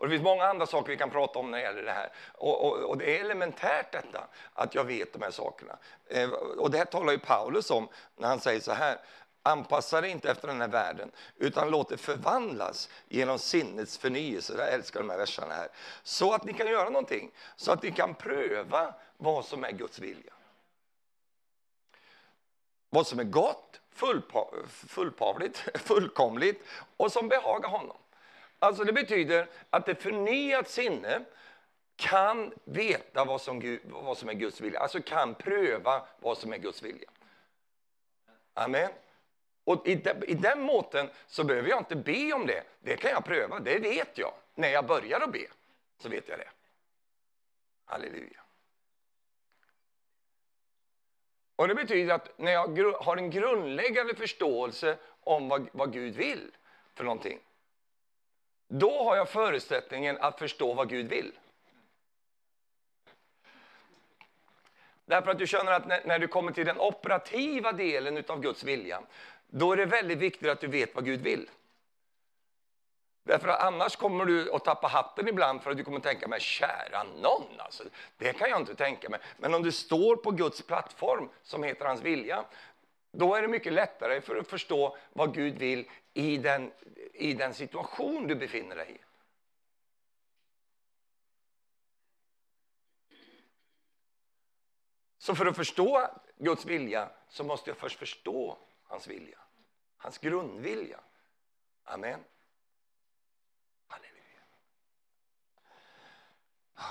[0.00, 2.12] Och det finns många andra saker vi kan prata om när det gäller det här.
[2.32, 5.78] Och, och, och det är elementärt detta, att jag vet de här sakerna.
[6.06, 8.98] Eh, och det här talar ju Paulus om när han säger så här.
[9.42, 14.54] Anpassa dig inte efter den här världen, utan låt det förvandlas genom sinnets förnyelse.
[14.58, 15.68] Jag älskar de här verserna här.
[16.02, 19.98] Så att ni kan göra någonting, så att ni kan pröva vad som är Guds
[19.98, 20.32] vilja.
[22.90, 26.64] Vad som är gott, fullpa fullpavligt, fullkomligt
[26.96, 27.96] och som behagar honom.
[28.62, 31.24] Alltså det betyder att ett förnyat sinne
[31.96, 36.52] kan veta vad som, Gud, vad som är Guds vilja, alltså kan pröva vad som
[36.52, 37.10] är Guds vilja.
[38.54, 38.90] Amen.
[39.64, 42.62] Och i, de, i den måten så behöver jag inte be om det.
[42.80, 44.32] Det kan jag pröva, det vet jag.
[44.54, 45.46] När jag börjar att be
[45.98, 46.48] så vet jag det.
[47.84, 48.40] Halleluja.
[51.56, 56.50] Och Det betyder att när jag har en grundläggande förståelse om vad, vad Gud vill
[56.94, 57.40] för någonting
[58.72, 61.32] då har jag förutsättningen att förstå vad Gud vill.
[65.04, 69.00] Därför att du känner att när, du kommer till den operativa delen av Guds vilja,
[69.46, 71.50] då är det väldigt viktigt att du vet vad Gud vill.
[73.22, 76.28] Därför att annars kommer du att tappa hatten ibland för att du kommer att tänka,
[76.28, 77.84] men kära någon, alltså,
[78.16, 79.20] det kan jag inte tänka mig.
[79.36, 82.44] Men om du står på Guds plattform som heter hans vilja,
[83.12, 86.72] då är det mycket lättare för att förstå vad Gud vill i den,
[87.14, 88.98] i den situation du befinner dig i.
[95.18, 99.38] Så för att förstå Guds vilja så måste jag först förstå hans vilja.
[99.96, 101.00] Hans grundvilja.
[101.84, 102.24] Amen.
[103.86, 104.42] Halleluja.
[106.74, 106.82] Ah.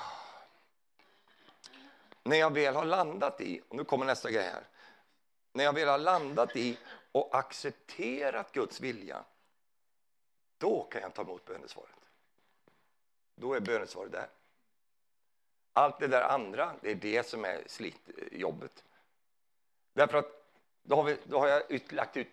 [2.23, 4.63] När jag väl har landat i, och nu kommer nästa grej här.
[5.53, 6.77] När jag väl har landat i
[7.11, 9.23] och accepterat Guds vilja,
[10.57, 11.95] då kan jag ta emot bönesvaret.
[13.35, 14.29] Då är bönesvaret där.
[15.73, 18.83] Allt det där andra, det är det som är slitjobbet.
[19.93, 20.39] Därför att
[20.83, 22.27] då har, vi, då har jag ut, lagt, ut,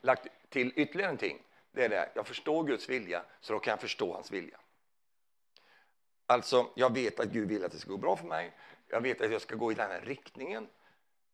[0.00, 1.42] lagt till ytterligare en ting.
[1.72, 4.58] Det är det, jag förstår Guds vilja, så då kan jag förstå hans vilja.
[6.26, 8.52] Alltså, jag vet att Gud vill att det ska gå bra för mig.
[8.92, 10.68] Jag vet att jag ska gå i den här riktningen.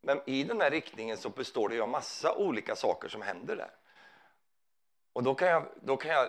[0.01, 3.71] Men i den här riktningen så består det av massa olika saker som händer där.
[5.13, 6.29] Och då kan jag, då kan jag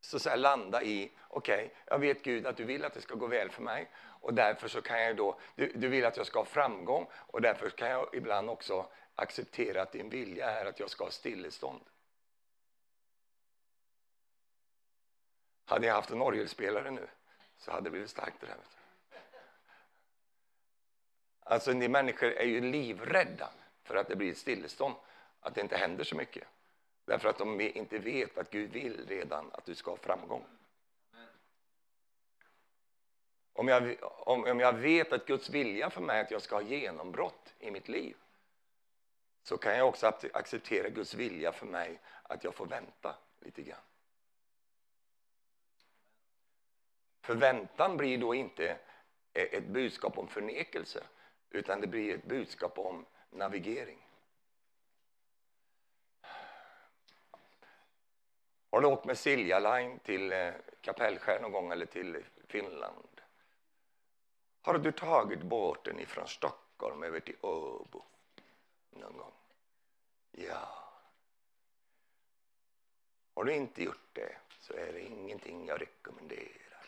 [0.00, 3.00] så att säga, landa i, okej, okay, jag vet Gud att du vill att det
[3.00, 6.16] ska gå väl för mig och därför så kan jag då, du, du vill att
[6.16, 10.66] jag ska ha framgång och därför kan jag ibland också acceptera att din vilja är
[10.66, 11.84] att jag ska ha stillestånd.
[15.64, 17.08] Hade jag haft en orgelspelare nu
[17.58, 18.79] så hade det blivit starkt det där.
[21.42, 23.50] Alltså ni människor är ju livrädda
[23.82, 24.94] för att det blir ett stillestånd,
[25.40, 26.48] att det inte händer så mycket.
[27.04, 30.44] Därför att de inte vet att Gud vill redan att du ska ha framgång.
[33.52, 36.54] Om jag, om, om jag vet att Guds vilja för mig är att jag ska
[36.56, 38.16] ha genombrott i mitt liv
[39.42, 43.80] så kan jag också acceptera Guds vilja för mig att jag får vänta lite grann.
[47.22, 48.76] Förväntan blir då inte
[49.32, 51.04] ett budskap om förnekelse
[51.50, 54.06] utan det blir ett budskap om navigering.
[58.70, 63.20] Har du åkt med Silja Line till eh, Kapellskär någon gång eller till Finland?
[64.62, 68.04] Har du tagit båten ifrån Stockholm över till Åbo
[68.90, 69.32] någon gång?
[70.30, 70.80] Ja.
[73.34, 76.84] Har du inte gjort det så är det ingenting jag rekommenderar.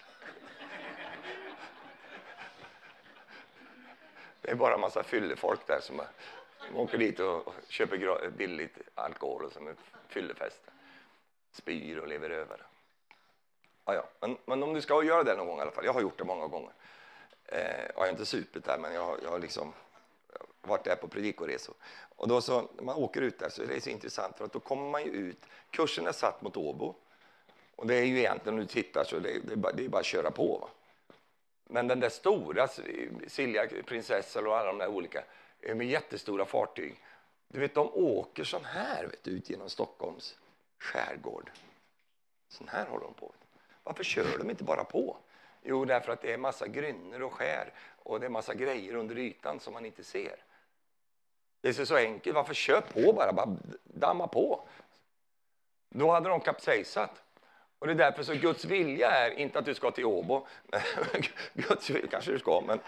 [4.43, 6.03] Det är bara en massa fyllefolk där som
[6.75, 9.75] åker dit och köper billigt alkohol och som är
[10.09, 10.63] fyllefest.
[11.53, 12.67] Spyr och lever över.
[13.85, 14.09] Ja, ja.
[14.21, 15.85] Men, men om du ska göra det någon gång i alla fall.
[15.85, 16.73] Jag har gjort det många gånger.
[17.47, 19.73] Eh, jag har inte supit där, men jag, jag har liksom
[20.61, 21.75] varit där på predikoresor.
[22.17, 24.53] Och då så, när man åker ut där så är det så intressant för att
[24.53, 25.47] då kommer man ju ut.
[25.71, 26.95] Kursen är satt mot Åbo.
[27.77, 29.89] Och det är ju egentligen, om du tittar så det, det, är, bara, det är
[29.89, 30.59] bara att köra på.
[30.59, 30.69] Va?
[31.73, 32.69] Men den där stora,
[33.27, 35.25] Silja Prinsessan och alla de där olika,
[35.61, 37.05] med jättestora fartyg.
[37.49, 40.39] Du vet, de åker så här vet, ut genom Stockholms
[40.79, 41.51] skärgård.
[42.49, 43.33] Så här håller de på.
[43.83, 45.17] Varför kör de inte bara på?
[45.63, 49.19] Jo, därför att det är massa grynnor och skär och det är massa grejer under
[49.19, 50.37] ytan som man inte ser.
[51.61, 52.35] Det är så enkelt.
[52.35, 53.33] Varför kör på bara?
[53.33, 54.69] Bara damma på.
[55.89, 57.23] Då hade de kapsejsat.
[57.83, 60.47] Och det är därför så Guds vilja är inte att du ska till Åbo.
[61.55, 62.81] Guds kanske du ska, men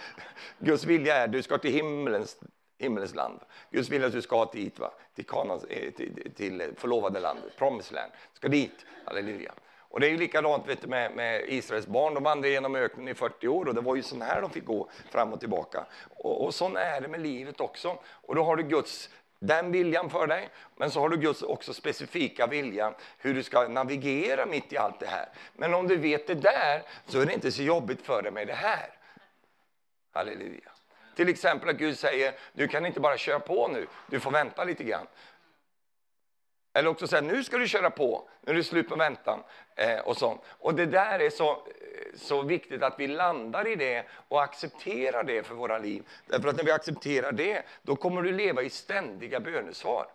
[0.58, 2.40] Guds vilja är att du ska till himmelens,
[2.78, 3.40] himmelens land.
[3.70, 4.90] Guds vilja är att du ska dit, va?
[5.14, 8.12] till, Kanans, eh, till, till förlovade landet, promised land.
[8.32, 9.52] Du ska dit, halleluja.
[9.78, 12.14] Och det är ju likadant vet du, med, med Israels barn.
[12.14, 14.64] De vandrade genom öknen i 40 år och det var ju sån här de fick
[14.64, 15.86] gå fram och tillbaka.
[16.16, 17.98] Och, och sån är det med livet också.
[18.06, 21.74] Och då har du Guds den viljan för dig, men så har du Guds också
[21.74, 25.28] specifika vilja hur du ska navigera mitt i allt det här.
[25.52, 28.46] Men om du vet det där så är det inte så jobbigt för dig med
[28.46, 28.90] det här.
[30.12, 30.70] Halleluja.
[31.16, 34.64] Till exempel att Gud säger, du kan inte bara köra på nu, du får vänta
[34.64, 35.06] lite grann.
[36.76, 39.42] Eller också säga, nu ska du köra på, nu är det slut på väntan.
[39.74, 40.40] Eh, och, sånt.
[40.46, 41.56] och det där är så, eh,
[42.14, 46.04] så viktigt att vi landar i det och accepterar det för våra liv.
[46.26, 50.06] Därför att när vi accepterar det, då kommer du leva i ständiga bönesvar.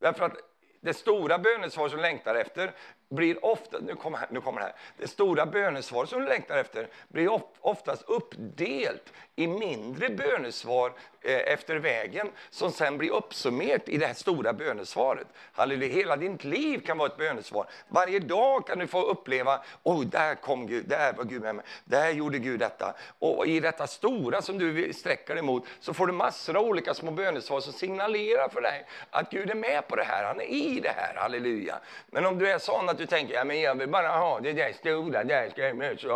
[0.00, 0.36] Därför att
[0.80, 2.74] det stora bönesvar som du längtar efter
[3.08, 6.58] blir ofta, nu kommer, här, nu kommer det här, det stora bönesvaret som du längtar
[6.58, 10.92] efter blir oftast uppdelt i mindre bönesvar
[11.22, 15.26] eh, efter vägen som sen blir uppsummerat i det här stora bönesvaret.
[15.52, 17.66] Halleluja, hela ditt liv kan vara ett bönesvar.
[17.88, 21.64] Varje dag kan du få uppleva, oj, där kom Gud, där var Gud med mig,
[21.84, 22.94] där gjorde Gud detta.
[23.18, 26.94] Och i detta stora som du sträcker dig mot så får du massor av olika
[26.94, 30.44] små bönesvar som signalerar för dig att Gud är med på det här, han är
[30.44, 31.78] i det här, halleluja.
[32.06, 34.52] Men om du är sån att du tänker, ja, men jag vill bara ha det
[34.52, 36.06] där stora, där ska jag möta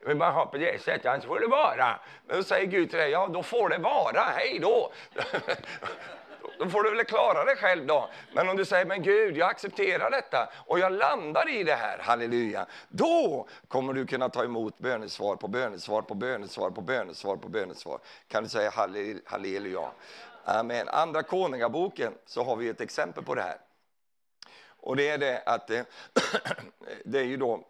[0.00, 2.00] Jag vill bara ha på det sättet, annars får det vara.
[2.26, 4.92] Men då säger Gud till dig, ja då får det vara, hej då.
[6.58, 8.08] då får du väl klara dig själv då.
[8.32, 11.98] Men om du säger, men Gud, jag accepterar detta och jag landar i det här,
[11.98, 12.66] halleluja.
[12.88, 17.98] Då kommer du kunna ta emot bönesvar på bönesvar på bönesvar på bönesvar på bönesvar.
[18.28, 18.72] Kan du säga
[19.24, 19.88] halleluja?
[20.44, 20.88] Amen.
[20.88, 23.56] Andra Konungaboken så har vi ett exempel på det här.
[24.84, 25.82] Och det är det att eh,
[27.04, 27.64] det är ju då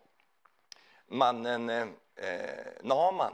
[1.06, 1.82] mannen eh,
[2.16, 3.32] eh, Naman.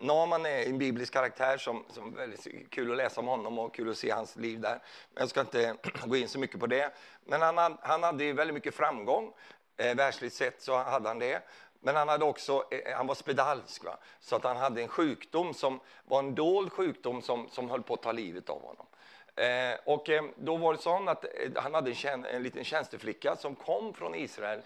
[0.00, 3.74] Naman är en biblisk karaktär som, som är väldigt kul att läsa om honom och
[3.74, 4.82] kul att se hans liv där.
[5.12, 5.74] Men jag ska inte
[6.06, 6.92] gå in så mycket på det.
[7.24, 9.32] Men han, han hade väldigt mycket framgång.
[9.76, 11.42] Eh, världsligt sett så hade han det.
[11.80, 13.98] Men han, hade också, eh, han var spedalsk, va?
[14.20, 17.94] så att han hade en sjukdom som var en dold sjukdom som, som höll på
[17.94, 18.86] att ta livet av honom.
[19.38, 22.64] Eh, och eh, då var det så att eh, han hade en, tjän en liten
[22.64, 24.60] tjänsteflicka som kom från Israel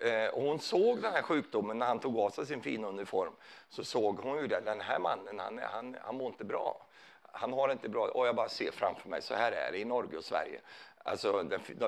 [0.00, 3.32] eh, och hon såg den här sjukdomen när han tog av sig sin fina uniform.
[3.68, 6.86] Så såg hon ju det, den här mannen, han, han, han mår inte bra.
[7.32, 8.08] Han har inte bra.
[8.08, 10.60] Och jag bara ser framför mig, så här är det i Norge och Sverige.
[11.06, 11.42] Alltså,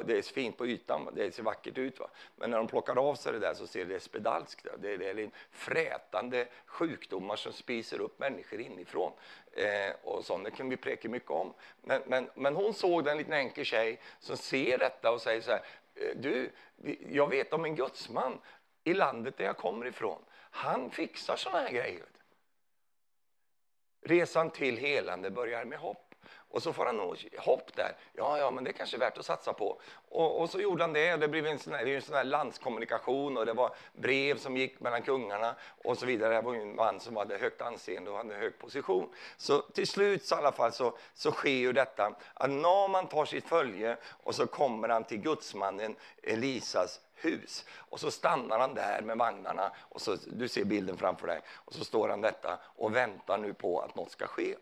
[0.04, 2.00] det är fint på ytan, det ser vackert ut.
[2.00, 2.10] Va?
[2.36, 4.72] Men när de plockar av sig det där så ser det spedalskt ut.
[4.78, 9.12] Det är, det är frätande sjukdomar som spiser upp människor inifrån.
[9.52, 10.44] Eh, och sånt.
[10.44, 11.54] Det kan vi preka mycket om.
[11.82, 15.50] Men, men, men hon såg den liten enkel tjej som ser detta och säger så
[15.50, 15.62] här.
[15.94, 16.50] Eh, du,
[17.10, 18.38] jag vet om en gudsman
[18.84, 20.22] i landet där jag kommer ifrån.
[20.50, 22.06] Han fixar såna här grejer.
[24.00, 26.05] Resan till helande börjar med hopp.
[26.50, 27.96] Och så får han nog hopp där.
[28.12, 29.80] Ja, ja, men det är kanske är värt att satsa på.
[30.08, 31.16] Och, och så gjorde han det.
[31.16, 34.80] Det blev en sån, här, en sån här landskommunikation och det var brev som gick
[34.80, 35.54] mellan kungarna
[35.84, 36.34] och så vidare.
[36.34, 39.08] Det var en man som hade högt anseende och hade hög position.
[39.36, 43.24] Så till slut så, i alla fall så, så sker ju detta att Naman tar
[43.24, 47.64] sitt följe och så kommer han till gudsmannen Elisas hus.
[47.74, 51.74] Och så stannar han där med vagnarna, och så, du ser bilden framför dig, och
[51.74, 54.54] så står han detta och väntar nu på att något ska ske.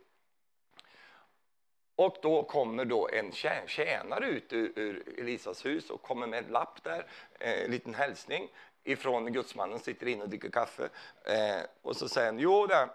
[1.97, 3.33] Och då kommer då en
[3.67, 7.07] tjänare ut ur, Elisas hus och kommer med en lapp där,
[7.41, 8.49] eh, en liten hälsning
[8.85, 10.89] ifrån gudsmannen, sitter inne och dricker kaffe.
[11.25, 12.89] Eh, och så säger han, jo där,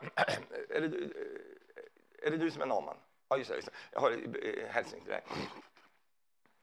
[0.69, 2.97] är, det, eh, är det du som är Naman?
[3.29, 3.73] Ja, just det, just det.
[3.91, 5.21] jag har en hälsning till dig.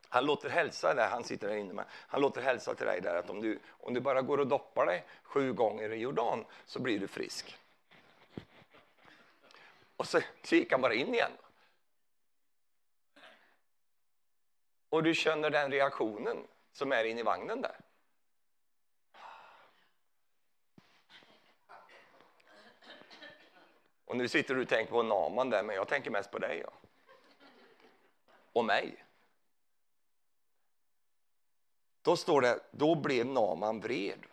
[0.09, 3.15] Han låter hälsa där, han sitter där inne med, han låter hälsa till dig där
[3.15, 6.81] att om du, om du bara går och doppar dig sju gånger i Jordan så
[6.81, 7.59] blir du frisk.
[9.97, 11.31] Och så, så gick han bara in igen.
[14.89, 17.81] Och du känner den reaktionen som är inne i vagnen där.
[24.05, 26.65] Och nu sitter du och tänker på Naman där, men jag tänker mest på dig.
[26.67, 26.73] Ja.
[28.53, 29.05] Och mig.
[32.03, 34.27] Då står det, då blev Naman vred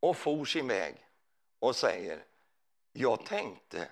[0.00, 1.06] och for sin väg
[1.58, 2.24] och säger,
[2.92, 3.88] jag tänkte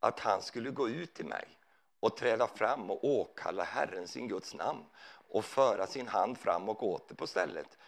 [0.00, 1.55] att han skulle gå ut till mig
[2.00, 4.84] och träda fram och åkalla Herren sin Guds namn
[5.28, 7.78] och föra sin hand fram och åter på stället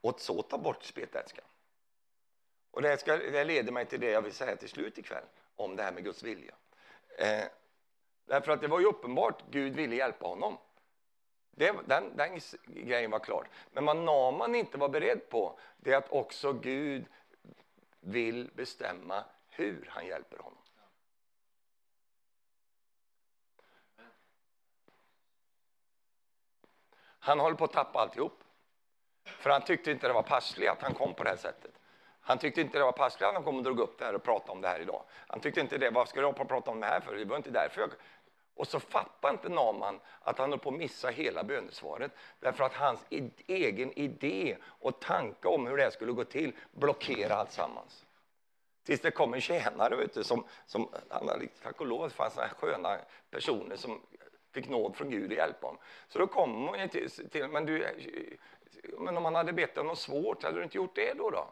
[0.00, 1.44] och så ta bort spetälskan.
[2.70, 5.24] Och det, ska, det leder mig till det jag vill säga till slut ikväll
[5.56, 6.54] om det här med Guds vilja.
[7.18, 7.44] Eh,
[8.24, 10.58] därför att det var ju uppenbart Gud ville hjälpa honom.
[11.50, 13.48] Det, den, den grejen var klar.
[13.72, 17.04] Men vad Naman inte var beredd på det är att också Gud
[18.00, 20.62] vill bestämma hur han hjälper honom.
[27.28, 28.44] Han håller på att tappa alltihop.
[29.24, 31.72] För han tyckte inte det var passligt att han kom på det här sättet.
[32.20, 34.22] Han tyckte inte det var passligt att han kom och drog upp det här och
[34.22, 35.02] pratade om det här idag.
[35.26, 37.16] Han tyckte inte det, vad ska jag prata om det här för?
[37.16, 37.90] Det var inte därför jag...
[38.54, 42.12] Och så fattar inte Naman att han höll på att missa hela bönesvaret.
[42.40, 43.00] Därför att hans
[43.46, 48.04] egen idé och tanke om hur det här skulle gå till blockerar alltsammans.
[48.86, 52.14] Tills det kom en tjänare vet du, som, som han hade, tack och lov det
[52.14, 52.98] fanns sköna
[53.30, 54.00] personer som
[54.62, 55.82] fick nåd från Gud och hjälpa honom.
[56.08, 57.86] Så då kom hon till, till men, du,
[58.98, 61.30] men om han hade bett om något svårt, hade du inte gjort det då?
[61.30, 61.50] då?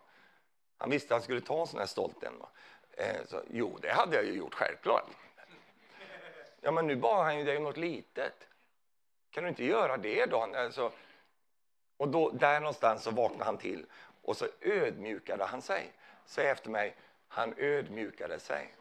[0.79, 2.43] Han visste att han skulle ta en sån här stolt en.
[2.91, 5.11] Eh, så, jo, det hade jag ju gjort, självklart.
[6.61, 8.49] Ja, men nu bad han ju dig om något litet.
[9.31, 10.41] Kan du inte göra det då?
[10.57, 10.93] Alltså,
[11.97, 13.87] och då, där någonstans så vaknade han till
[14.23, 15.93] och så ödmjukade han sig.
[16.27, 16.97] Säg efter mig,
[17.29, 18.75] han ödmjukade sig.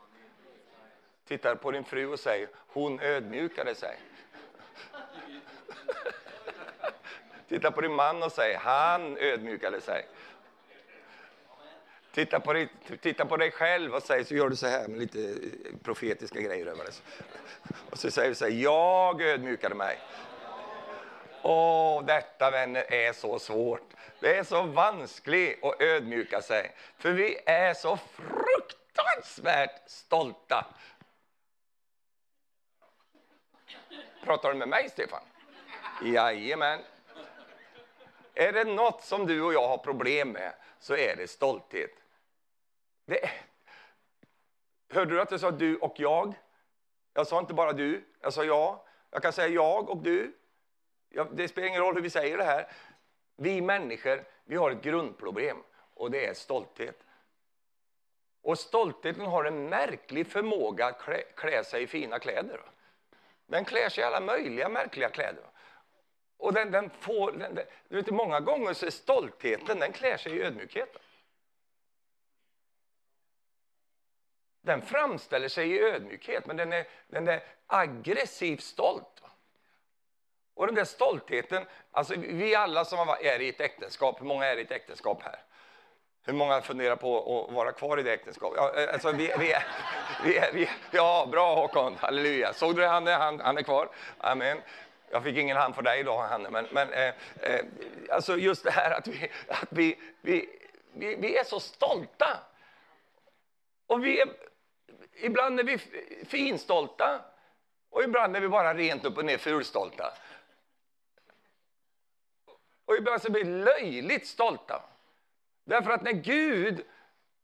[1.28, 3.98] Titta på din fru och säg, hon ödmjukade sig.
[7.50, 10.08] Titta på din man och säg, han ödmjukade sig.
[12.12, 12.70] Titta på, dig,
[13.02, 15.36] titta på dig själv och säg, så gör du så här med lite eh,
[15.84, 17.02] profetiska grejer över det.
[17.90, 20.00] Och så säger du så här, jag ödmjukade mig.
[21.42, 23.94] Åh, detta vänner är så svårt.
[24.20, 26.72] Det är så vanskligt att ödmjuka sig.
[26.98, 30.66] För vi är så fruktansvärt stolta.
[34.26, 35.22] Pratar du med mig, Stefan?
[36.02, 36.80] Jajamän.
[38.34, 41.92] Är det något som du och jag har problem med så är det stolthet.
[43.06, 43.32] Det är...
[44.90, 46.34] Hörde du att jag sa du och jag?
[47.14, 48.80] Jag sa inte bara du, jag sa jag.
[49.12, 50.36] Jag kan säga jag och du.
[51.32, 52.72] Det spelar ingen roll hur vi säger det här.
[53.36, 55.58] Vi människor vi har ett grundproblem
[55.94, 57.04] och det är stolthet.
[58.42, 62.62] Och stoltheten har en märklig förmåga att klä, klä sig i fina kläder.
[63.46, 65.44] Den klär sig i alla möjliga märkliga kläder.
[66.38, 70.18] Och den, den får, den, den, du vet, många gånger så är stoltheten, den klär
[70.18, 71.02] sig i ödmjukheten.
[74.62, 79.22] Den framställer sig i ödmjukhet, men den är, den är aggressivt stolt.
[80.54, 84.58] Och den där stoltheten, alltså vi alla som är i ett äktenskap, hur många är
[84.58, 85.45] i ett äktenskap här?
[86.28, 88.58] Hur många funderar på att vara kvar i det äktenskapet?
[88.58, 89.56] Ja, eh, alltså, vi, vi,
[90.24, 92.54] vi, vi, ja, bra Håkon, halleluja.
[92.54, 93.90] Såg du han, han, han är kvar?
[94.18, 94.62] Amen.
[95.12, 97.66] Jag fick ingen hand för dig idag, Hanne, men, men eh, eh,
[98.10, 100.50] alltså just det här att, vi, att vi, vi,
[100.94, 102.38] vi, vi är så stolta.
[103.88, 104.30] Och vi är,
[105.14, 105.78] ibland är vi
[106.26, 107.22] finstolta
[107.90, 110.14] och ibland är vi bara rent upp och ner fulstolta.
[112.86, 114.82] Och ibland så blir vi löjligt stolta.
[115.66, 116.86] Därför att när Gud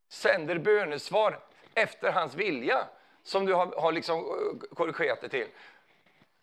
[0.09, 1.39] sänder bönesvar
[1.73, 2.87] efter hans vilja,
[3.23, 5.47] som du har, har liksom eh, korrigerat det till,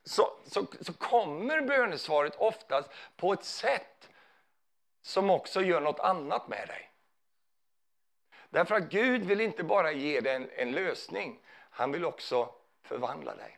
[0.04, 4.10] så, så, så kommer bönesvaret oftast på ett sätt
[5.02, 6.90] som också gör något annat med dig.
[8.50, 13.34] Därför att Gud vill inte bara ge dig en, en lösning, han vill också förvandla
[13.34, 13.57] dig.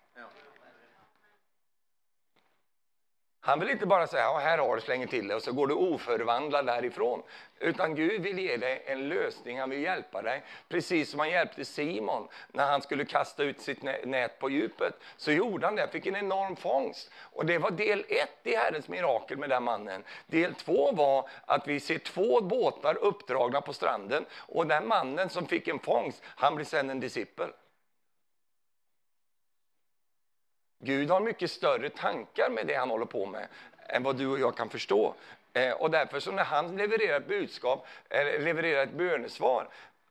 [3.43, 5.67] Han vill inte bara säga ja, här har du, slänger till det och så går
[5.67, 7.23] du oförvandlad därifrån.
[7.59, 10.43] Utan Gud vill ge dig en lösning, han vill hjälpa dig.
[10.69, 14.95] Precis som han hjälpte Simon när han skulle kasta ut sitt nät på djupet.
[15.17, 17.11] Så gjorde han det, fick en enorm fångst.
[17.33, 20.05] Och det var del ett i Herrens mirakel med den mannen.
[20.27, 24.25] Del två var att vi ser två båtar uppdragna på stranden.
[24.39, 27.51] Och den mannen som fick en fångst, han blir sen en discipel.
[30.83, 33.47] Gud har mycket större tankar med det han håller på med
[33.89, 35.15] än vad du och jag kan förstå.
[35.53, 39.69] Eh, och därför så när han levererar ett budskap, eh, levererar ett bönesvar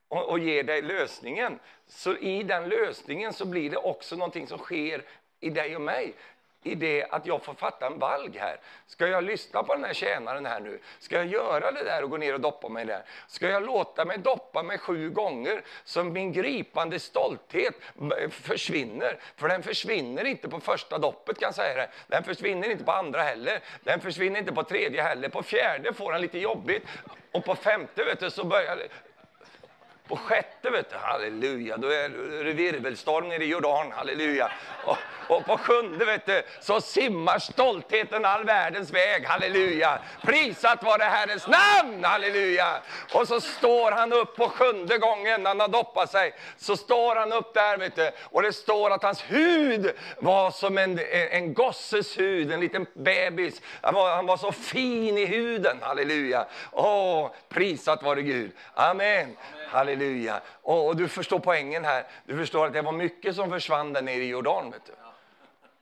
[0.07, 4.57] och, och ger dig lösningen, så i den lösningen så blir det också någonting som
[4.57, 5.03] sker
[5.39, 6.13] i dig och mig
[6.63, 8.59] i det att jag får fatta en valg här.
[8.87, 10.79] Ska jag lyssna på den här tjänaren här nu?
[10.99, 13.03] Ska jag göra det där och gå ner och doppa mig där?
[13.27, 17.75] Ska jag låta mig doppa mig sju gånger så min gripande stolthet
[18.31, 19.19] försvinner?
[19.35, 21.89] För den försvinner inte på första doppet kan jag säga det.
[22.07, 23.59] Den försvinner inte på andra heller.
[23.83, 25.29] Den försvinner inte på tredje heller.
[25.29, 26.83] På fjärde får han lite jobbigt
[27.31, 28.77] och på femte vet du, så börjar
[30.09, 32.09] på sjätte, vet du, halleluja, då är
[32.43, 34.51] det virvelstorm nere i Jordan, halleluja.
[34.83, 34.97] Och,
[35.27, 39.99] och på sjunde, vet du, så simmar stoltheten all världens väg, halleluja.
[40.21, 42.81] Prisat vare Herrens namn, halleluja.
[43.13, 47.15] Och så står han upp på sjunde gången när han har doppat sig, så står
[47.15, 50.99] han upp där, vet du, och det står att hans hud var som en,
[51.31, 53.61] en gosses hud, en liten bebis.
[53.81, 56.45] Han var, han var så fin i huden, halleluja.
[56.71, 58.51] Åh, prisat vare Gud.
[58.73, 59.19] Amen.
[59.19, 59.37] Amen.
[59.69, 59.98] Halleluja.
[59.99, 60.41] Halleluja.
[60.61, 62.03] Och, och, du förstår poängen här.
[62.25, 64.71] Du förstår att det var mycket som försvann där nere i Jordan.
[64.71, 64.93] Vet du.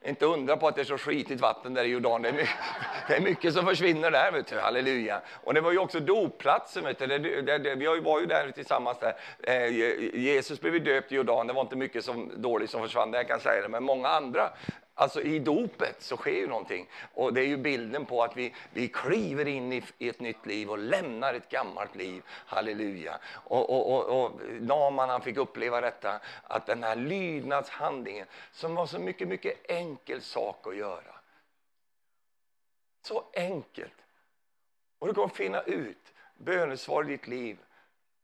[0.08, 2.22] Inte undra på att det är så skitigt vatten där i Jordan.
[2.22, 2.54] Det är mycket,
[3.08, 4.58] det är mycket som försvinner där, vet du.
[4.58, 5.20] halleluja.
[5.44, 7.06] Och det var ju också dopplatsen, vet du.
[7.06, 9.16] Det, det, det, vi var ju där tillsammans där.
[9.42, 9.68] Eh,
[10.20, 13.28] Jesus blev döpt i Jordan, det var inte mycket som, dåligt som försvann där, jag
[13.28, 13.68] kan säga det.
[13.68, 14.50] Men många andra
[14.98, 16.88] Alltså i dopet så sker ju någonting.
[17.14, 20.46] Och det är ju bilden på att vi, vi kliver in i, i ett nytt
[20.46, 22.22] liv och lämnar ett gammalt liv.
[22.28, 23.18] Halleluja.
[23.44, 28.86] Och, och, och, och Naman han fick uppleva detta, att den här lydnadshandlingen som var
[28.86, 31.20] så mycket, mycket enkel sak att göra.
[33.02, 34.04] Så enkelt.
[34.98, 37.58] Och du kommer finna ut bönesvar i ditt liv.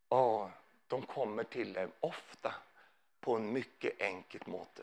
[0.09, 0.51] Ja,
[0.89, 2.55] de kommer till dig ofta
[3.21, 4.83] på en mycket enkelt måte.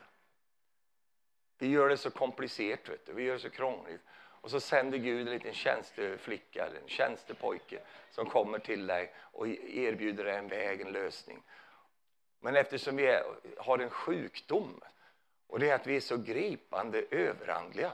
[1.61, 3.13] Vi gör det så komplicerat, vet du.
[3.13, 4.01] vi gör det så krångligt.
[4.13, 7.79] Och så sänder Gud en liten tjänsteflicka en tjänstepojke
[8.11, 11.43] som kommer till dig och erbjuder dig en väg, en lösning.
[12.39, 13.23] Men eftersom vi är,
[13.57, 14.81] har en sjukdom,
[15.47, 17.91] och det är att vi är så gripande överandliga.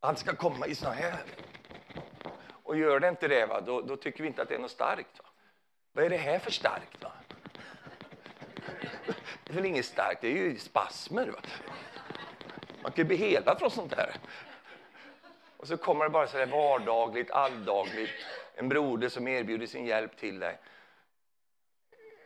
[0.00, 1.22] Han ska komma i såna här.
[2.62, 4.70] Och gör det inte det, va, då, då tycker vi inte att det är något
[4.70, 5.18] starkt.
[5.18, 5.28] Va?
[5.92, 7.02] Vad är det här för starkt?
[7.02, 7.12] Va?
[9.52, 11.26] Det är väl inget starkt, det är ju spasmer.
[11.26, 11.38] Va?
[12.82, 14.16] Man kan ju bli helad från sånt där.
[15.56, 18.10] Och så kommer det bara så där vardagligt, alldagligt.
[18.54, 20.58] En broder som erbjuder sin hjälp till dig.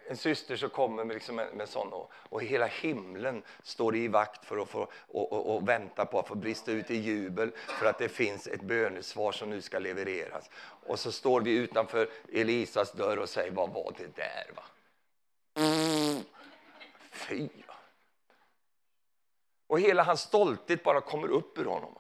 [0.09, 4.09] En syster som kommer med, liksom en, med sån och, och, hela himlen står i
[4.09, 7.51] vakt för att få och, och, och vänta på att få brista ut i jubel
[7.57, 10.51] för att det finns ett bönesvar som nu ska levereras.
[10.87, 14.51] Och så står vi utanför Elisas dörr och säger, vad var det där?
[14.57, 14.62] Va?
[17.17, 17.49] Fy!
[19.67, 21.99] Och hela hans stolthet bara kommer upp ur honom.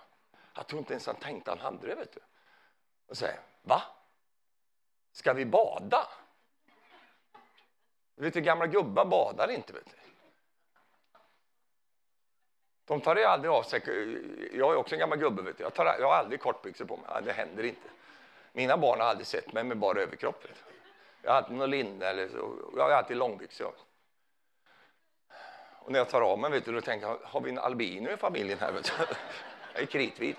[0.54, 1.94] Jag tror inte ens han tänkte han hade det.
[1.94, 2.20] Vet du.
[3.06, 3.82] Och säger, va?
[5.12, 6.08] Ska vi bada?
[8.14, 9.72] Du vet, gamla gubbar badar inte.
[9.72, 9.96] Vet du.
[12.84, 13.80] De tar aldrig av sig.
[14.52, 15.42] Jag är också en gammal gubbe.
[15.42, 15.62] Vet du.
[15.62, 17.22] Jag, tar, jag har aldrig kortbyxor på mig.
[17.24, 17.88] Det händer inte.
[18.52, 20.44] Mina barn har aldrig sett mig med bara överkropp.
[21.22, 22.70] Jag har alltid någon linne eller så.
[22.76, 23.74] Jag har alltid långbyxor.
[25.86, 28.10] Och när jag tar av mig, vet du, då tänker jag, har vi en albino
[28.10, 28.72] i familjen här?
[28.72, 29.14] Vet du?
[29.72, 30.36] Jag är kritvit.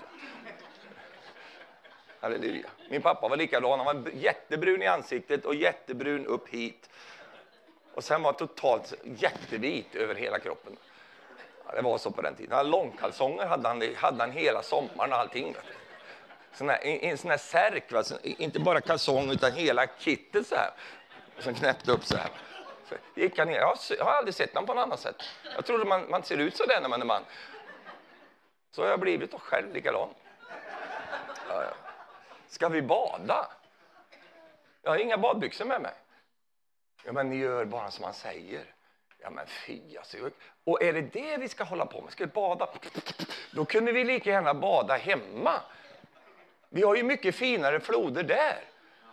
[2.19, 2.69] Halleluja.
[2.89, 3.79] Min pappa var likadan.
[3.79, 6.89] Han var jättebrun i ansiktet och jättebrun upp hit.
[7.93, 10.77] Och sen var totalt jättevit över hela kroppen.
[11.65, 12.57] Ja, det var så på den tiden.
[12.57, 15.55] Han långkalsonger hade han, hade han hela sommaren och allting.
[16.53, 18.03] Sån här, en sån här särk, va?
[18.23, 20.71] inte bara kalsong utan hela kittet så här.
[21.39, 22.29] Som knäppte upp så här.
[23.15, 23.59] Gick han ner.
[23.97, 25.23] Jag har aldrig sett någon på något annat sätt.
[25.55, 27.23] Jag trodde man, man ser ut så där när man är man.
[28.71, 30.09] Så har jag blivit och själv likadan.
[31.49, 31.73] Ja, ja.
[32.47, 33.47] Ska vi bada?
[34.81, 35.93] Jag har inga badbyxor med mig.
[37.03, 38.65] Ja, men ni gör bara som man säger.
[39.17, 40.17] Ja, men fy alltså.
[40.63, 42.11] Och är det det vi ska hålla på med?
[42.11, 42.69] Ska vi bada?
[43.51, 45.61] Då kunde vi lika gärna bada hemma.
[46.69, 48.59] Vi har ju mycket finare floder där.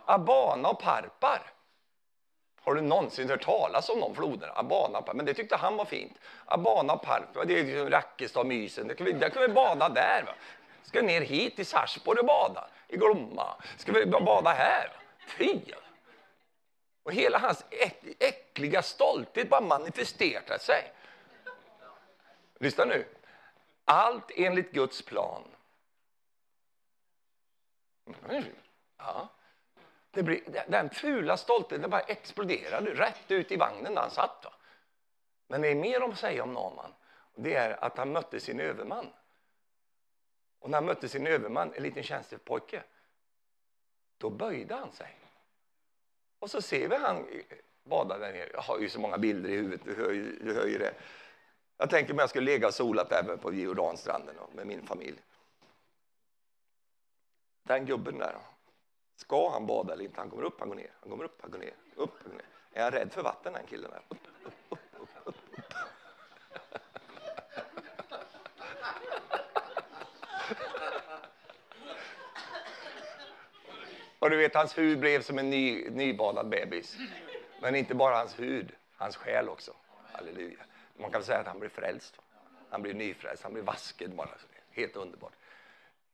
[0.05, 1.54] Abana och Parpar.
[2.65, 4.53] Har du någonsin hört talas om de floderna?
[4.55, 6.19] Abana, men det tyckte han var fint.
[6.45, 6.99] Abana
[7.45, 8.87] det är liksom Rackestad, Mysen.
[8.87, 10.23] Där kan vi, där kan vi bada där.
[10.23, 10.33] Va?
[10.83, 13.55] Ska ner hit till Sarpsborg och bada, i Glomma.
[13.77, 14.91] Ska vi bada här?
[15.27, 15.59] Fy!
[17.03, 17.65] Och hela hans
[18.19, 20.93] äckliga stolthet bara manifesterar sig.
[22.59, 23.05] Lyssna nu.
[23.85, 25.43] Allt enligt Guds plan.
[28.97, 29.29] Ja.
[30.15, 34.41] Det blir, den fula stoltheten bara exploderade rätt ut i vagnen där han satt.
[34.43, 34.53] Va?
[35.47, 36.93] Men det är mer att säga om Naman.
[37.35, 39.07] Det är att han mötte sin överman.
[40.59, 42.83] Och när han mötte sin överman, en liten tjänstepojke,
[44.17, 45.19] då böjde han sig.
[46.39, 47.25] Och så ser vi han
[47.83, 48.49] bada där nere.
[48.53, 50.93] Jag har ju så många bilder i huvudet, du hör ju, du hör ju det.
[51.77, 55.21] Jag tänker mig att jag skulle ligga och solat även på Jordanstranden med min familj.
[57.63, 58.35] Den gubben där,
[59.15, 60.19] Ska han bada eller inte?
[60.19, 60.91] Han kommer upp, han går ner.
[60.99, 61.73] Han kommer upp, han går ner.
[61.95, 62.45] Upp, han går ner.
[62.73, 63.91] Är han rädd för vatten den killen?
[63.91, 64.01] Där?
[64.09, 65.65] Upp, upp, upp, upp, upp, upp.
[74.19, 76.97] Och du vet, hans hud blev som en ny, nybadad bebis.
[77.61, 79.73] Men inte bara hans hud, hans själ också.
[80.11, 80.59] Halleluja.
[80.97, 82.19] Man kan säga att han blir frälst.
[82.69, 84.29] Han blir nyfrälst, han blir vasken bara.
[84.71, 85.33] Helt underbart.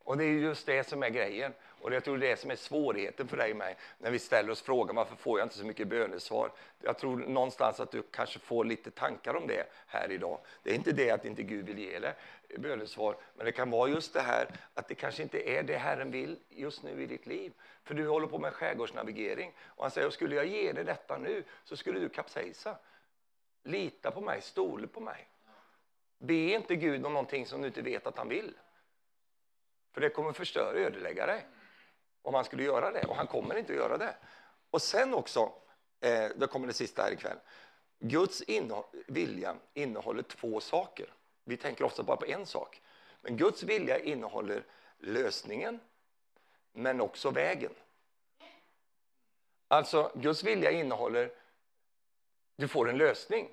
[0.04, 1.54] Och det är just det som är grejen.
[1.82, 4.20] Och jag tror det är det som är svårigheten för dig och mig när vi
[4.20, 6.52] ställer oss frågan varför får jag inte så mycket bönesvar?
[6.82, 10.40] Jag tror någonstans att du kanske får lite tankar om det här idag.
[10.64, 12.14] Det är inte det att inte Gud vill ge dig
[12.58, 16.12] bönesvar, men det kan vara just det här att det kanske inte är det Herren
[16.12, 17.54] vill just nu i ditt liv.
[17.84, 21.44] För du håller på med skärgårdsnavigering och han säger, skulle jag ge dig detta nu
[21.64, 22.78] så skulle du kapsejsa.
[23.64, 25.28] Lita på mig, stole på mig.
[26.18, 28.54] Be inte Gud om någonting som du inte vet att han vill.
[29.94, 31.46] För det kommer förstöra och ödelägga dig
[32.22, 33.06] om han skulle göra det.
[33.06, 34.16] Och han kommer inte att göra det.
[34.72, 35.54] Och sen också,
[36.00, 37.38] eh, då kommer det sista här ikväll.
[38.00, 41.14] Guds inno vilja innehåller två saker.
[41.44, 42.82] Vi tänker ofta bara på en sak.
[43.22, 44.64] Men Guds vilja innehåller
[44.98, 45.80] lösningen,
[46.72, 47.74] men också vägen.
[49.68, 51.32] Alltså, Guds vilja innehåller,
[52.56, 53.50] du får en lösning,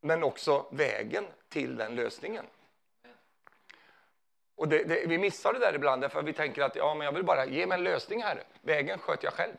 [0.00, 2.46] men också vägen till den lösningen.
[4.58, 7.12] Och det, det, vi missar det där ibland för vi tänker att ja, men jag
[7.12, 8.42] vill bara ge mig en lösning här.
[8.60, 9.52] Vägen sköter jag själv.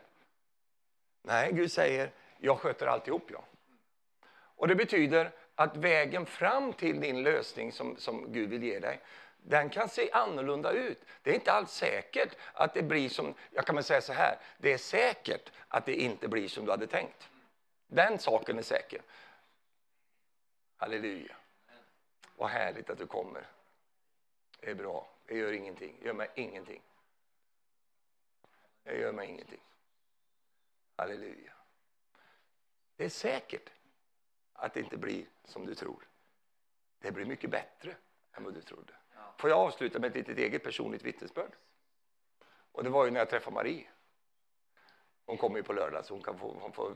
[1.22, 3.30] Nej, Gud säger jag sköter alltihop.
[3.32, 3.44] Ja.
[4.32, 9.00] Och det betyder att vägen fram till din lösning som, som Gud vill ge dig,
[9.42, 11.04] den kan se annorlunda ut.
[11.22, 14.38] Det är inte alls säkert att det blir som, jag kan väl säga så här,
[14.58, 17.28] det är säkert att det inte blir som du hade tänkt.
[17.86, 19.02] Den saken är säker.
[20.76, 21.36] Halleluja.
[22.36, 23.46] Vad härligt att du kommer
[24.62, 25.10] är bra.
[25.26, 25.96] Det gör ingenting.
[26.00, 26.82] Det gör mig ingenting.
[28.82, 29.62] Det gör mig ingenting.
[30.96, 31.52] Halleluja.
[32.96, 33.70] Det är säkert
[34.52, 36.08] att det inte blir som du tror.
[36.98, 37.96] Det blir mycket bättre
[38.32, 38.92] än vad du trodde.
[39.38, 41.56] Får jag avsluta med ett litet eget personligt vittnesbörd?
[42.72, 43.88] Och det var ju när jag träffade Marie.
[45.26, 46.94] Hon kommer ju på lördag så hon kan få, hon får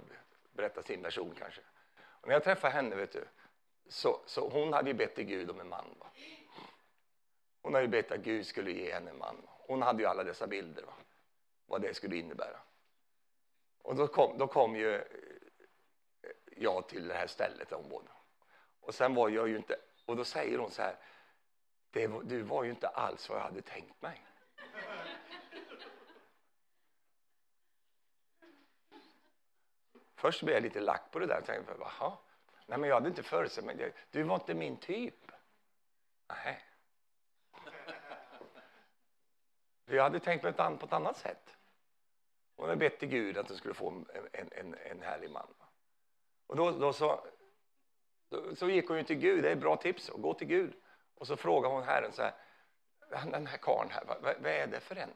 [0.52, 1.60] berätta sin version kanske.
[1.96, 3.24] Och när jag träffade henne, vet du,
[3.88, 5.94] så, så hon hade ju bett till Gud om en man.
[6.00, 6.06] Va?
[7.64, 9.36] Hon hade bett att Gud skulle ge henne en man.
[9.46, 10.92] Hon hade ju alla dessa bilder, va?
[11.66, 12.60] vad det skulle innebära.
[13.82, 15.02] Och då kom, då kom ju eh,
[16.56, 18.10] jag till det här stället där hon bodde.
[18.80, 20.96] Och sen var jag ju inte, och då säger hon så här,
[21.90, 24.26] det var, du var ju inte alls vad jag hade tänkt mig.
[30.14, 32.18] Först blev jag lite lack på det där och tänkte, Jaha.
[32.66, 33.92] Nej, men jag hade inte förutsett mig.
[34.10, 35.32] Du var inte min typ.
[36.28, 36.64] Nej.
[37.64, 37.72] För
[39.86, 41.56] jag hade tänkt mig på ett annat sätt.
[42.56, 45.46] Hon hade bett till Gud att hon skulle få en, en, en, härlig man.
[46.46, 47.26] Och då, då så,
[48.28, 50.46] då, så gick hon ju till Gud, det är ett bra tips, att gå till
[50.46, 50.74] Gud.
[51.14, 52.34] Och så frågade hon Herren så här,
[53.30, 55.10] den här karln här, vad, vad, är det för en?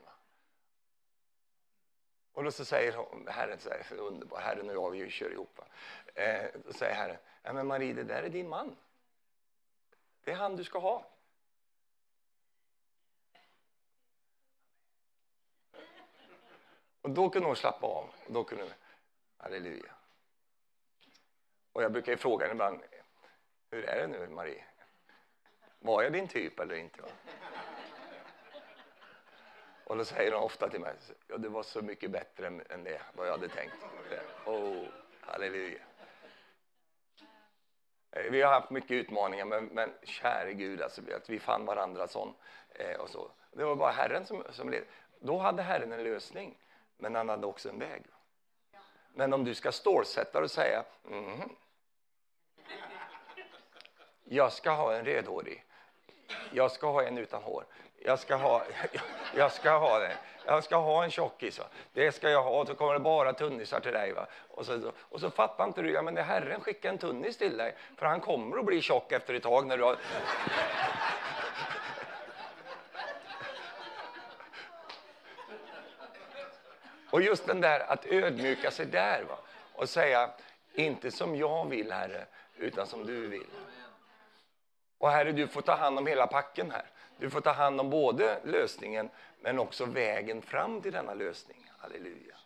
[2.33, 5.61] Och då så säger hon, Herren, så här, underbar, Herren och jag vi kör ihop.
[6.14, 8.77] Eh, då säger Herren, ja, men Marie, det där är din man.
[10.25, 11.18] Det är han du ska ha.
[17.09, 18.11] Och då kunde hon slappa av.
[18.27, 18.73] Och då kunde hon,
[19.37, 19.93] halleluja.
[21.73, 22.81] Och jag brukar ju fråga henne ibland,
[23.71, 24.65] hur är det nu Marie?
[25.79, 27.03] Var jag din typ eller inte?
[29.85, 30.95] Och då säger hon ofta till mig,
[31.29, 33.77] ja det var så mycket bättre än det, vad jag hade tänkt.
[34.47, 34.87] Oh,
[35.21, 35.83] halleluja.
[38.11, 42.09] Eh, vi har haft mycket utmaningar, men, men käre Gud, alltså, att vi fann varandra
[42.09, 42.35] sån.
[42.69, 43.31] Eh, och så.
[43.53, 44.85] Det var bara Herren som, som led.
[45.21, 46.59] Då hade Herren en lösning
[46.99, 48.03] men han hade också en väg.
[49.15, 51.49] Men om du ska stålsätta och säga mm,
[54.25, 55.65] jag ska ha en rödhårig,
[56.53, 57.65] jag ska ha en utan hår,
[57.99, 58.63] jag ska ha,
[59.37, 60.17] jag ska ha det.
[60.49, 61.59] Jag ska ha en tjockis.
[61.59, 61.65] Va?
[61.93, 62.61] Det ska jag ha.
[62.61, 64.13] Och så kommer det bara tunnisar till dig.
[64.13, 64.27] Va?
[64.51, 65.93] Och, så, och så fattar inte du.
[65.93, 67.75] Ja, men det Herren skickar en tunnis till dig.
[67.97, 69.67] För han kommer att bli tjock efter ett tag.
[69.67, 69.97] när du har...
[77.11, 79.39] Och just den där att ödmjuka sig där va?
[79.79, 80.31] och säga,
[80.75, 83.47] inte som jag vill Herre, utan som du vill.
[84.99, 86.87] Och Herre, du får ta hand om hela packen här.
[87.19, 91.71] Du får ta hand om både lösningen, men också vägen fram till denna lösning.
[91.79, 92.37] Halleluja.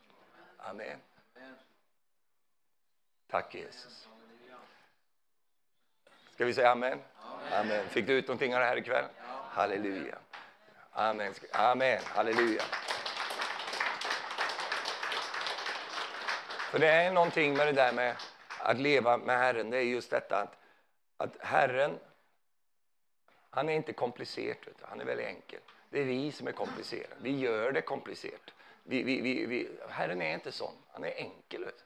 [0.57, 0.99] Amen.
[3.31, 4.09] Tack Jesus.
[6.35, 6.99] Ska vi säga amen?
[7.53, 7.89] Amen.
[7.89, 9.05] Fick du ut någonting av det här ikväll?
[9.49, 10.19] Halleluja.
[10.93, 11.35] Amen.
[11.53, 12.01] Amen.
[12.05, 12.63] Halleluja.
[16.73, 18.16] För det är någonting med det där med
[18.59, 20.57] att leva med Herren, det är just detta att,
[21.16, 21.99] att Herren,
[23.51, 25.61] han är inte komplicerad, han är väldigt enkel.
[25.91, 28.51] Det är vi som är komplicerade, vi gör det komplicerat.
[28.83, 31.64] Vi, vi, vi, vi, Herren är inte sån, han är enkel.
[31.64, 31.85] Vet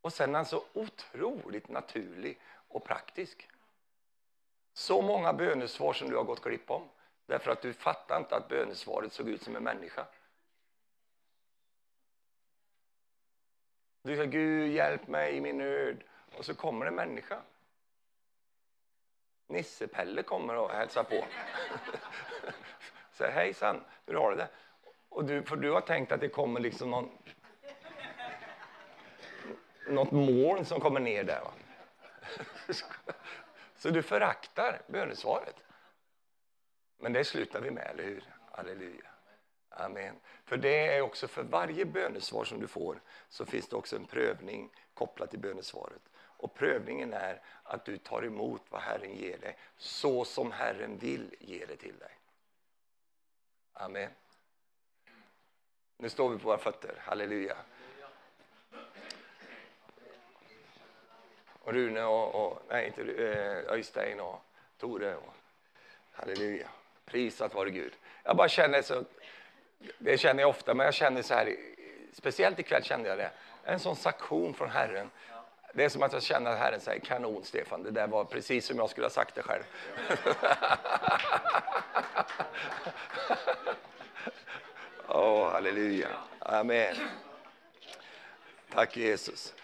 [0.00, 3.48] Och sen är han så otroligt naturlig och praktisk.
[4.74, 6.88] Så många bönesvar som du har gått klipp om.
[7.26, 10.06] Därför att du fattar inte att bönesvaret såg ut som en människa.
[14.02, 16.04] Du säger Gud hjälp mig i min nöd.
[16.36, 17.42] Och så kommer en människa.
[19.46, 21.24] Nisse-Pelle kommer och hälsar på.
[23.12, 24.48] Säger hejsan, hur har du det?
[25.08, 27.18] Och du, för du har tänkt att det kommer liksom någon,
[29.88, 31.40] något moln som kommer ner där.
[31.40, 31.52] Va?
[33.76, 35.56] Så du föraktar bönesvaret.
[36.98, 38.24] Men det slutar vi med, eller hur?
[38.52, 39.09] Halleluja.
[39.80, 40.16] Amen.
[40.44, 44.06] För det är också för varje bönesvar som du får så finns det också en
[44.06, 46.02] prövning kopplad till bönesvaret.
[46.16, 51.34] Och prövningen är att du tar emot vad Herren ger dig så som Herren vill
[51.38, 52.18] ge det till dig.
[53.72, 54.10] Amen.
[55.96, 56.94] Nu står vi på våra fötter.
[56.98, 57.56] Halleluja.
[61.62, 64.42] Och Rune och, och nej, inte eh, Öystein och
[64.78, 65.16] Tore.
[65.16, 65.34] Och,
[66.12, 66.68] halleluja.
[67.04, 67.92] Prisat vare Gud.
[68.22, 69.04] Jag bara känner så,
[69.98, 71.56] det känner jag ofta, men jag känner så här,
[72.12, 73.30] speciellt ikväll kände jag det,
[73.64, 75.10] en sån saktion från Herren.
[75.72, 78.66] Det är som att jag känner att Herren säger kanon Stefan, det där var precis
[78.66, 79.62] som jag skulle ha sagt det själv.
[85.08, 86.08] Åh, oh, halleluja.
[86.38, 86.96] Amen.
[88.72, 89.54] Tack Jesus.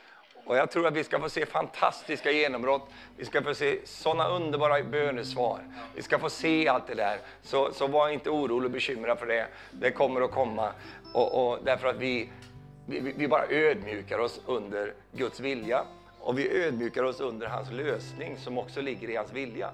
[0.47, 2.91] Och jag tror att vi ska få se fantastiska genombrott.
[3.17, 5.61] Vi ska få se sådana underbara bönesvar.
[5.95, 7.19] Vi ska få se allt det där.
[7.43, 9.47] Så, så var inte orolig och bekymrad för det.
[9.71, 10.73] Det kommer att komma.
[11.13, 12.31] Och, och därför att vi,
[12.87, 15.83] vi, vi bara ödmjukar oss under Guds vilja.
[16.21, 19.71] Och vi ödmjukar oss under hans lösning som också ligger i hans vilja.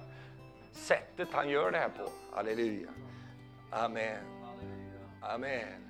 [0.73, 2.11] Sättet han gör det här på.
[2.37, 2.89] Halleluja.
[3.71, 4.19] Amen.
[5.21, 5.83] Amen.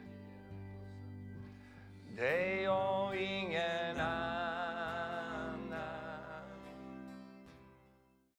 [2.16, 4.61] Dig och ingen annan